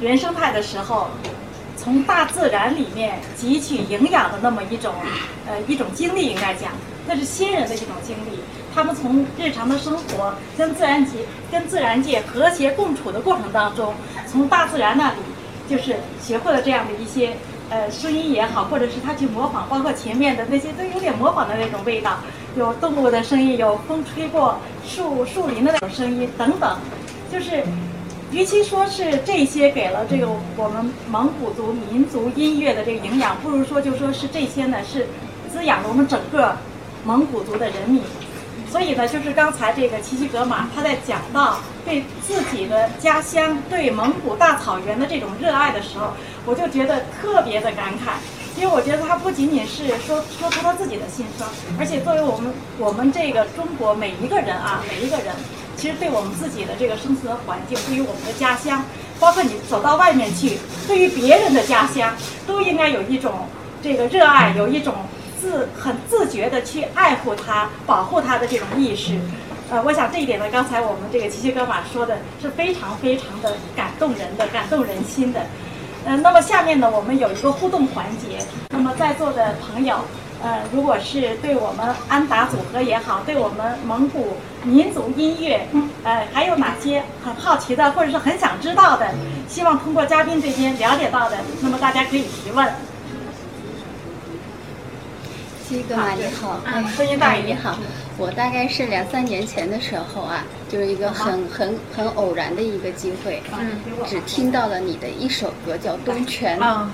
[0.00, 1.08] 原生态的时候，
[1.76, 4.94] 从大自然里面汲取营养的那么一种
[5.46, 6.72] 呃一种经历，应该讲，
[7.06, 8.40] 那是先人的一种经历。
[8.74, 11.18] 他们从日常的生活跟自然界
[11.52, 13.92] 跟自然界和谐共处的过程当中，
[14.26, 15.18] 从大自然那里
[15.68, 17.36] 就是学会了这样的一些
[17.68, 22.16] 呃声音也好，或者是他去模仿，包括前面的那些都有点模仿的那种味道，
[22.56, 26.76] 有动物的声音，有风吹过树树林的那种声音等等，
[27.32, 27.64] 就是。
[28.32, 30.26] 与其说是这些给了这个
[30.56, 35.06] 我们蒙古族民族音乐的这个营养，不如说就说是这些呢是
[35.52, 36.56] 滋养了我们整个
[37.04, 38.02] 蒙古族的人民。
[38.68, 46.08] 所以呢，就是刚才这个齐齐格玛他在讲到对自己的家乡、对蒙古大草原的这种热爱的时候，
[46.44, 48.18] 我就觉得特别的感慨，
[48.56, 51.46] 因为我觉得他不仅仅是说说出他自己的心声，
[51.78, 55.34] 而且作为我们我们这个中国每一个人啊，每一个人，
[55.76, 58.84] 其实对我们自己的这个生存环境，对于我们的家乡，
[59.18, 62.14] 包括你走到外面去，对于别人的家乡，
[62.46, 63.48] 都应该有一种
[63.82, 64.94] 这个热爱，有一种。
[65.36, 69.20] 自很自觉的去爱护它、保护它的这种意识，
[69.70, 75.44] 呃，我想这一点呢，刚才我们这个齐齐哥玛说的是非常非常的感动人的、感动人心的。
[76.06, 78.44] 嗯，那么下面呢，我们有一个互动环节。
[78.70, 79.96] 那么在座的朋友，
[80.42, 85.66] 呃，如果是对我们安达组合也好，对我们蒙古民族音乐，
[86.02, 89.08] 呃，还有哪些很好奇的，或者是很想知道的，
[89.48, 92.70] 希望通过嘉宾这边了解到的，那么大家可以提问。
[95.66, 97.54] 七哥玛你好，嗯，声音大一你。
[97.54, 97.78] 好，
[98.18, 106.58] 我大概是两三年前的时候啊，就是一个很很很偶然的一个机会，嗯只听到了你的一首歌叫《东泉》。
[106.62, 106.92] 啊，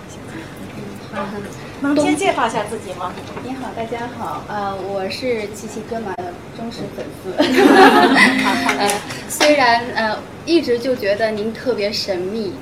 [1.80, 3.12] 能先介绍一下自己吗？
[3.42, 7.34] 你好，大家好，呃，我是七七哥玛的忠实粉丝。
[8.78, 8.88] 呃，
[9.28, 10.16] 虽然呃
[10.46, 12.52] 一直就觉得您特别神秘，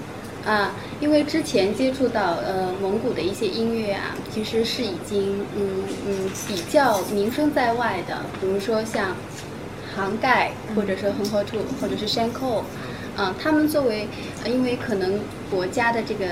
[0.47, 9.15] 啊，因为之前接触到呃蒙古的一些音乐啊，其实是已经嗯嗯比较名声在外的，比如说像
[9.95, 12.65] 杭盖，或者是恒河图，或者是山寇，
[13.17, 14.09] 啊，他们作为
[14.45, 15.21] 因为可能
[15.51, 16.27] 国家的这个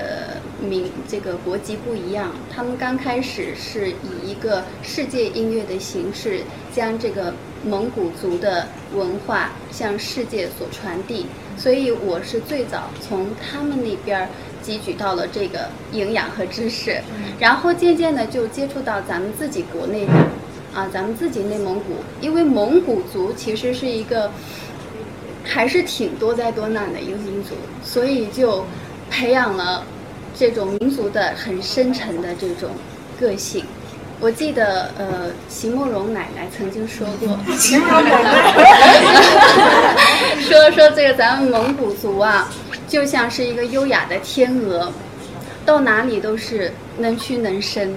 [0.61, 6.41] 民这个国籍不一样，他们刚开始是以一个世界音乐的形式，
[6.75, 7.33] 将这个
[7.65, 11.27] 蒙古族的文化向世界所传递。
[11.57, 14.29] 所以我是最早从他们那边儿
[14.67, 17.01] 汲取到了这个营养和知识，
[17.39, 20.13] 然后渐渐的就接触到咱们自己国内的，
[20.75, 24.33] 啊，咱们自己内蒙古，因为蒙古族其实是一个
[25.45, 28.67] 还是挺多灾多难的一个民族，所以就
[29.09, 29.85] 培养了
[30.35, 32.71] 这种民族的很深沉的这种
[33.21, 33.65] 个性。
[34.19, 38.55] 我记得，呃，席慕容奶奶曾经说过，席慕容奶奶。
[40.41, 42.51] 说说这个咱们蒙古族啊，
[42.89, 44.93] 就像是一个优雅的天鹅，
[45.65, 47.95] 到哪里都是能屈能伸，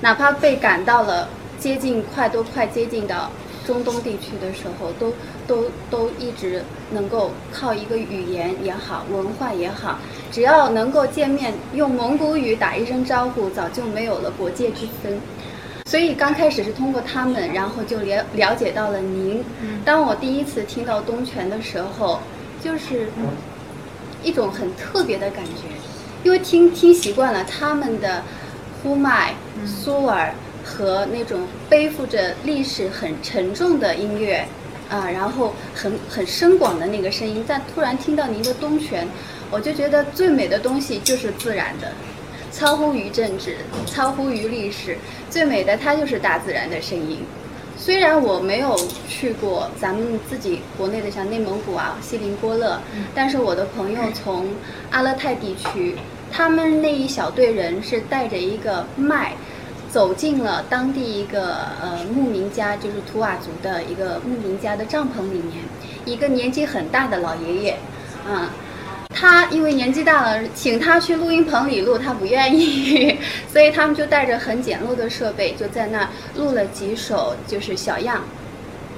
[0.00, 1.28] 哪怕被赶到了
[1.58, 3.30] 接近快都快接近到
[3.66, 5.12] 中东地区的时候，都
[5.46, 9.98] 都都一直能够靠一个语言也好，文化也好，
[10.30, 15.18] 只要能够见面，用蒙古语打一声招呼，早就没有了国界之分。
[15.86, 19.42] 所以刚开始是通过他们，然后就了了解到了您。
[19.84, 22.20] 当我第一次听到东泉的时候，
[22.62, 23.08] 就是
[24.24, 25.68] 一种很特别的感觉，
[26.24, 28.22] 因为听听习惯了他们的
[28.82, 29.34] 呼麦、
[29.66, 30.34] 苏尔
[30.64, 34.46] 和那种背负着历史很沉重的音乐，
[34.88, 39.06] 啊，然后很很深广的那个声音，但突然听到您的东泉，
[39.50, 41.92] 我就觉得最美的东西就是自然的。
[42.50, 44.96] 超乎于政治，超乎于历史，
[45.28, 47.18] 最美的它就是大自然的声音。
[47.76, 48.74] 虽然我没有
[49.08, 52.80] 去过咱们自己国内的像内蒙古啊、锡林郭勒，
[53.14, 54.48] 但是我的朋友从
[54.90, 55.96] 阿勒泰地区，
[56.32, 59.34] 他们那一小队人是带着一个麦，
[59.90, 65.64] 走进了当地一个呃牧民家，就是图瓦族的一个牧民家的帐篷里面，
[66.04, 67.78] 一个年纪很大的老爷爷，
[68.26, 68.50] 啊。
[69.14, 73.16] 他因为年纪大了，请他去录音棚里录，他不愿意，
[73.50, 78.22] 所以他们就带着很简陋的设备，就在那儿录了几首，就是小样。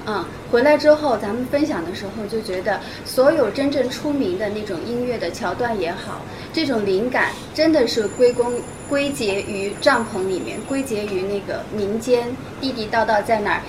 [0.08, 6.22] 嗯，回来之后，咱们分享的时候就觉得，所有真正出名的那种音乐的桥段也好，
[6.52, 8.52] 这种灵感真的是归功
[8.88, 12.28] 归结于帐篷里面，归结于那个民间
[12.60, 13.60] 地地道道在那儿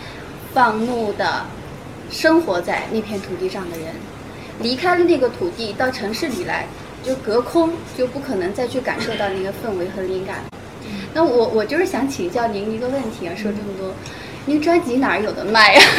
[0.54, 1.44] 放牧的，
[2.10, 3.88] 生活在那片土地上的人。
[4.62, 6.68] 离开了那个土地，到城市里来，
[7.04, 10.38] 就隔空就不可能再去感受到那个氛围和灵感。
[11.14, 13.94] 那我我就是想请教您一个问题啊，说这么多，
[14.46, 15.82] 您专辑哪儿有的卖呀？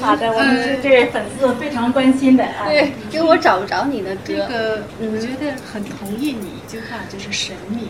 [0.00, 2.66] 好的，我们是这位粉丝非常关心的啊。
[2.66, 4.20] 对，因为我找不着你的歌。
[4.24, 7.88] 这个我觉得很同意你一句话，就是神秘。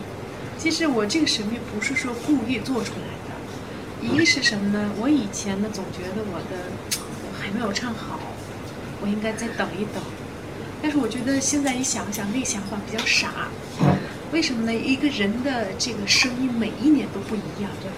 [0.59, 3.33] 其实我这个神秘不是说故意做出来的，
[4.01, 4.91] 一个是什么呢？
[4.99, 6.57] 我以前呢总觉得我的
[7.39, 8.19] 还没有唱好。
[9.01, 10.01] 我应该再等一等，
[10.81, 13.49] 但是我觉得现在一想想，那想法比较傻。
[14.31, 14.73] 为什么呢？
[14.73, 17.89] 一个人的这个声音每一年都不一样，对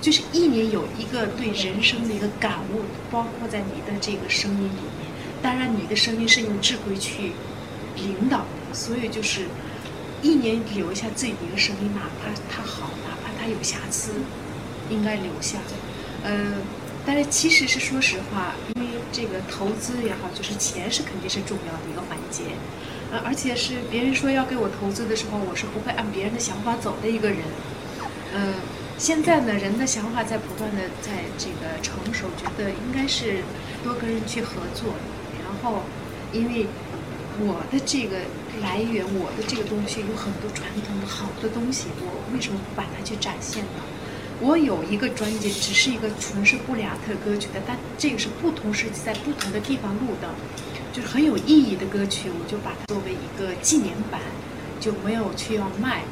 [0.00, 5.10] 就是一年有一个对人生的一个感悟，包括在你的这个声音里面。
[5.42, 7.32] 当然，你的声音是用智慧去
[7.96, 9.46] 领导的，所以就是
[10.22, 14.12] 一年留下自己的一个声音，哪怕它好，哪怕它有瑕疵，
[14.90, 15.58] 应该留下。
[16.24, 16.54] 嗯。
[17.04, 22.44] 但是其实是说实话，因为这个投资也好，就是钱是肯定是重要的一个环节，
[23.12, 27.38] 呃，而且是别人说要给我投资的时候，我是不会按别人的想法走的一个人。
[28.34, 28.54] 嗯，
[28.96, 33.44] 现在呢，人的想法在不断的在这个成熟，觉得应该是
[33.84, 34.94] 多跟人去合作。
[35.44, 35.82] 然后，
[36.32, 36.66] 因为
[37.38, 38.16] 我的这个
[38.62, 43.84] 来源，我的这个东西有很多传统的好的东西，我为什么不把它去展现呢？
[44.42, 50.28] 我有一个专辑，只是一个纯是布里亚特歌曲的，但这个是不同时期在不同的地方录的，
[50.92, 54.20] 就是很有意义的歌曲，我就把它作为一个纪念版，
[54.80, 56.02] 就没有去要卖。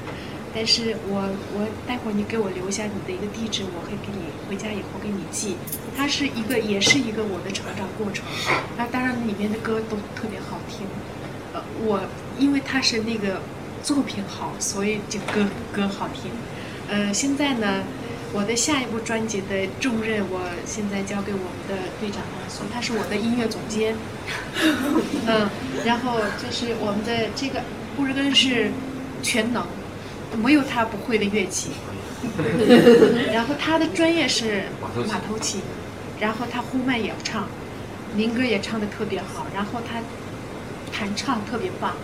[0.55, 5.57] 但是我我待会儿你给我留下你的一个地址，我会给你回家以后给你寄。
[5.97, 8.25] 它是一个，也是一个我的成长过程。
[8.79, 10.87] 那当然里面的歌都特别好听。
[11.53, 12.01] 呃，我
[12.39, 13.43] 因为它是那个
[13.83, 16.31] 作品好，所以就歌歌好听。
[16.89, 17.83] 呃，现在呢。
[18.33, 23.97] 我的下一部专辑的重任，我现在交给我们的队长了，所以他是我的音乐总监。
[25.27, 25.49] 嗯，
[25.85, 27.61] 然后就是我们的这个
[27.97, 28.71] 布日根是
[29.21, 29.67] 全能，
[30.41, 31.71] 没有他不会的乐器。
[33.33, 34.65] 然后他的专业是
[35.09, 35.61] 马头琴，
[36.21, 37.49] 然后他呼麦也唱，
[38.15, 40.01] 民歌也唱的特别好，然后他
[40.97, 41.95] 弹唱特别棒。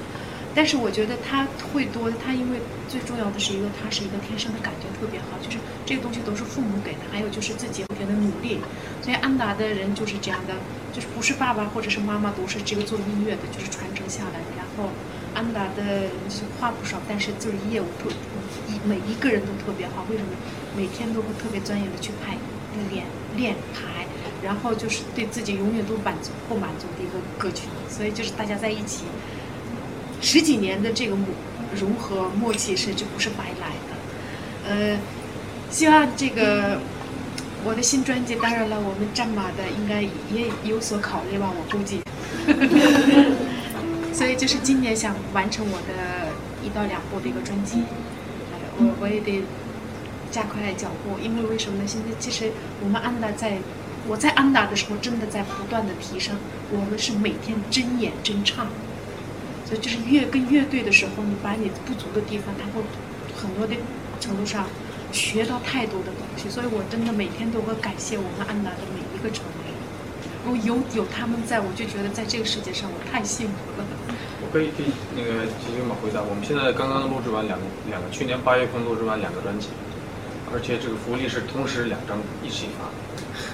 [0.56, 2.56] 但是我觉得他会多，他因为
[2.88, 8.58] 最重要的是一个，他是一个天生的感觉特别好，就是这个东西都是父母给的，还有就是自己后天的努力。
[9.02, 10.54] 所以安达的人就是这样的，
[10.94, 14.40] 就是不是爸爸或者是妈妈都是这个做音乐的，就是传承下来。
[14.56, 14.88] 然后
[15.34, 18.08] 安达的是话不少，但是就是业务特
[18.66, 20.06] 一每一个人都特别好。
[20.08, 20.30] 为什么？
[20.74, 22.36] 每天都会特别专业的去拍
[22.90, 23.04] 练
[23.36, 24.06] 练排，
[24.42, 27.68] 然后就是对自己永远都满足不满足的一个歌曲。
[27.88, 29.04] 所以就是大家在一起
[30.20, 31.26] 十几年的这个磨
[31.74, 34.68] 融合默契是就不是白来的。
[34.68, 34.98] 呃，
[35.70, 36.80] 希望这个
[37.64, 42.00] 我的新专辑，当然了，我们战马的应该也有所考虑吧，我估计。
[44.14, 46.32] 所以就是今年想完成我的
[46.64, 47.82] 一到两部的一个专辑，
[48.78, 49.42] 我我也得
[50.30, 51.84] 加快脚步，因为为什么呢？
[51.86, 52.52] 现在其实
[52.82, 53.58] 我们安达在，
[54.08, 56.36] 我在安达的时候真的在不断的提升，
[56.72, 58.68] 我们是每天真演真唱，
[59.66, 62.80] 所以就是乐跟乐队的时候，你把你不足的地方，他会
[63.34, 63.74] 很多的
[64.20, 64.64] 程度上
[65.10, 69.74] 学到太多的东西，所以我真的每天都会感谢我们安达的每一个成员。
[70.46, 73.84] 我有有他们在，我就觉得在这个世界上我太幸福了。
[74.38, 76.22] 我可以可以那个继续嘛回答。
[76.22, 79.74] 我们现在刚刚录制完两个两个，去年八月份录制完两个专辑，
[80.54, 82.86] 而且这个福利是同时两张一起发。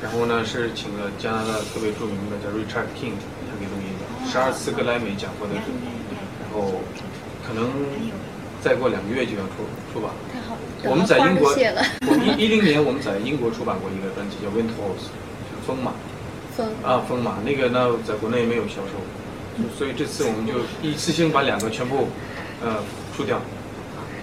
[0.04, 3.16] 然后呢是请了加拿大特别著名的叫 Richard King，
[3.48, 5.72] 他给录音的，十二次格莱美奖获得者。
[6.52, 6.74] 然后
[7.46, 7.70] 可能
[8.60, 10.10] 再过两个月就要出出版。
[10.32, 10.60] 太好了，
[10.90, 11.50] 我们在英国，
[12.06, 15.08] 我们一一零年我们在英国出版过一个专辑叫 Wind Horse，
[15.48, 15.92] 就风马。
[16.54, 19.00] 风啊，风马那个呢，在国内没有销售，
[19.78, 22.08] 所以这次我们就一次性把两个全部
[22.62, 22.76] 呃
[23.16, 23.40] 出掉，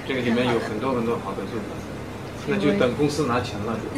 [0.07, 1.65] 这个里面有很多很多好的作品，
[2.45, 3.75] 那就等公司拿钱了。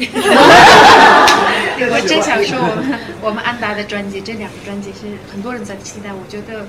[1.76, 6.64] 我真想说，我们我们安达的专辑，这两个专辑是很多人在期待，我觉得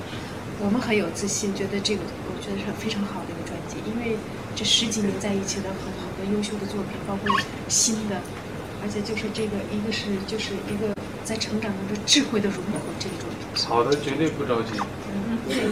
[0.63, 4.15] 我们很有自信，觉得这个我觉得是非常好的一个专辑，因为
[4.55, 7.27] 这十几年在一起的很好的优秀的作品，包括
[7.67, 8.21] 新的，
[8.81, 10.95] 而且就是这个一个是就是一个。
[11.23, 13.31] 在成长当中，智慧的融合这种。
[13.55, 14.75] 好的，绝对不着急，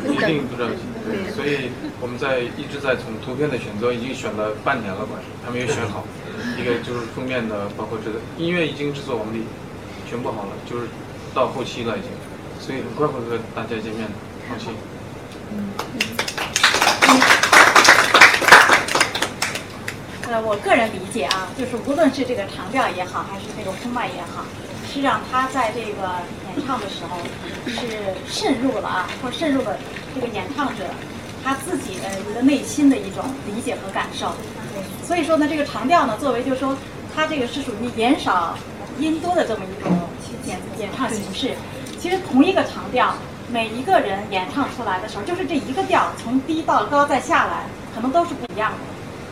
[0.08, 0.80] 一定不着急。
[1.04, 1.68] 对，所以
[2.00, 6.08] 我们在一直在从图片的选择，已经选了半年了吧，还没有选好。
[6.56, 9.44] 一个就是封面的，包括这个音乐已经制作完毕，
[10.08, 10.88] 全部好了，就是
[11.36, 12.10] 到后期了已经，
[12.58, 14.16] 所以很快会和大家见面的，
[14.52, 14.76] 放心。
[20.28, 24.44] 呃，我个人理解啊，就是无论是这个长调也好，还是这个呼麦也好。
[24.88, 26.20] 实际上，他在这个
[26.52, 27.18] 演唱的时候
[27.66, 29.78] 是渗入了啊，或渗入了
[30.14, 30.84] 这个演唱者
[31.44, 34.34] 他自己的一个内心的一种理解和感受。
[35.02, 36.76] 所以说呢，这个长调呢，作为就是说，
[37.16, 38.58] 它这个是属于言少
[39.00, 39.92] 音多的这么一种
[40.46, 41.56] 演演唱形式。
[42.00, 43.14] 其实同一个长调，
[43.52, 47.64] 每一个人演唱出来的时候，就是这一个调从低到高再下来，
[47.94, 48.78] 可能都是不一样的。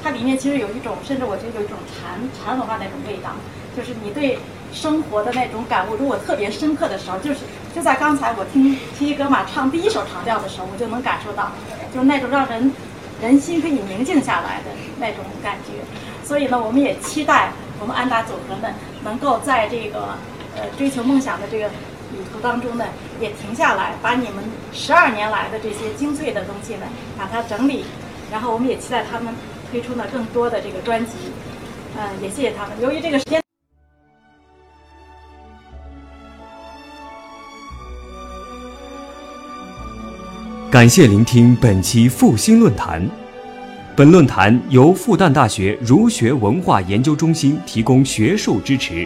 [0.04, 3.32] 它里面其实有一种，甚至我觉得有一种禅禅文化那种味道，
[3.76, 4.38] 就是你对。
[4.72, 7.40] 生活的那种感悟，如果特别深刻的时候，就是
[7.76, 11.52] 就在刚才我听七哥嘛唱第一首长调的时候，我就能感受到，
[11.91, 12.72] 就是那种让人
[13.20, 14.70] 人心可以宁静下来的
[15.00, 15.74] 那种感觉。
[16.24, 18.72] 所以呢，我们也期待我们安达组合们
[19.04, 20.10] 能够在这个
[20.56, 21.68] 呃追求梦想的这个
[22.41, 22.86] 当中呢，
[23.20, 26.86] 也停下来，把你们十二年来的这些精粹的东西呢，
[27.18, 27.86] 把它整理，
[28.32, 29.34] 然后我们也期待他们
[29.72, 31.11] 推出呢更多的这个专辑。
[31.98, 32.80] 嗯，也谢谢他们。
[32.82, 33.41] 由于这个时间。
[40.72, 43.02] 感谢聆听本期复兴论坛。
[43.95, 49.06] 本论坛由复旦大学儒学文化研究中心提供学术支持。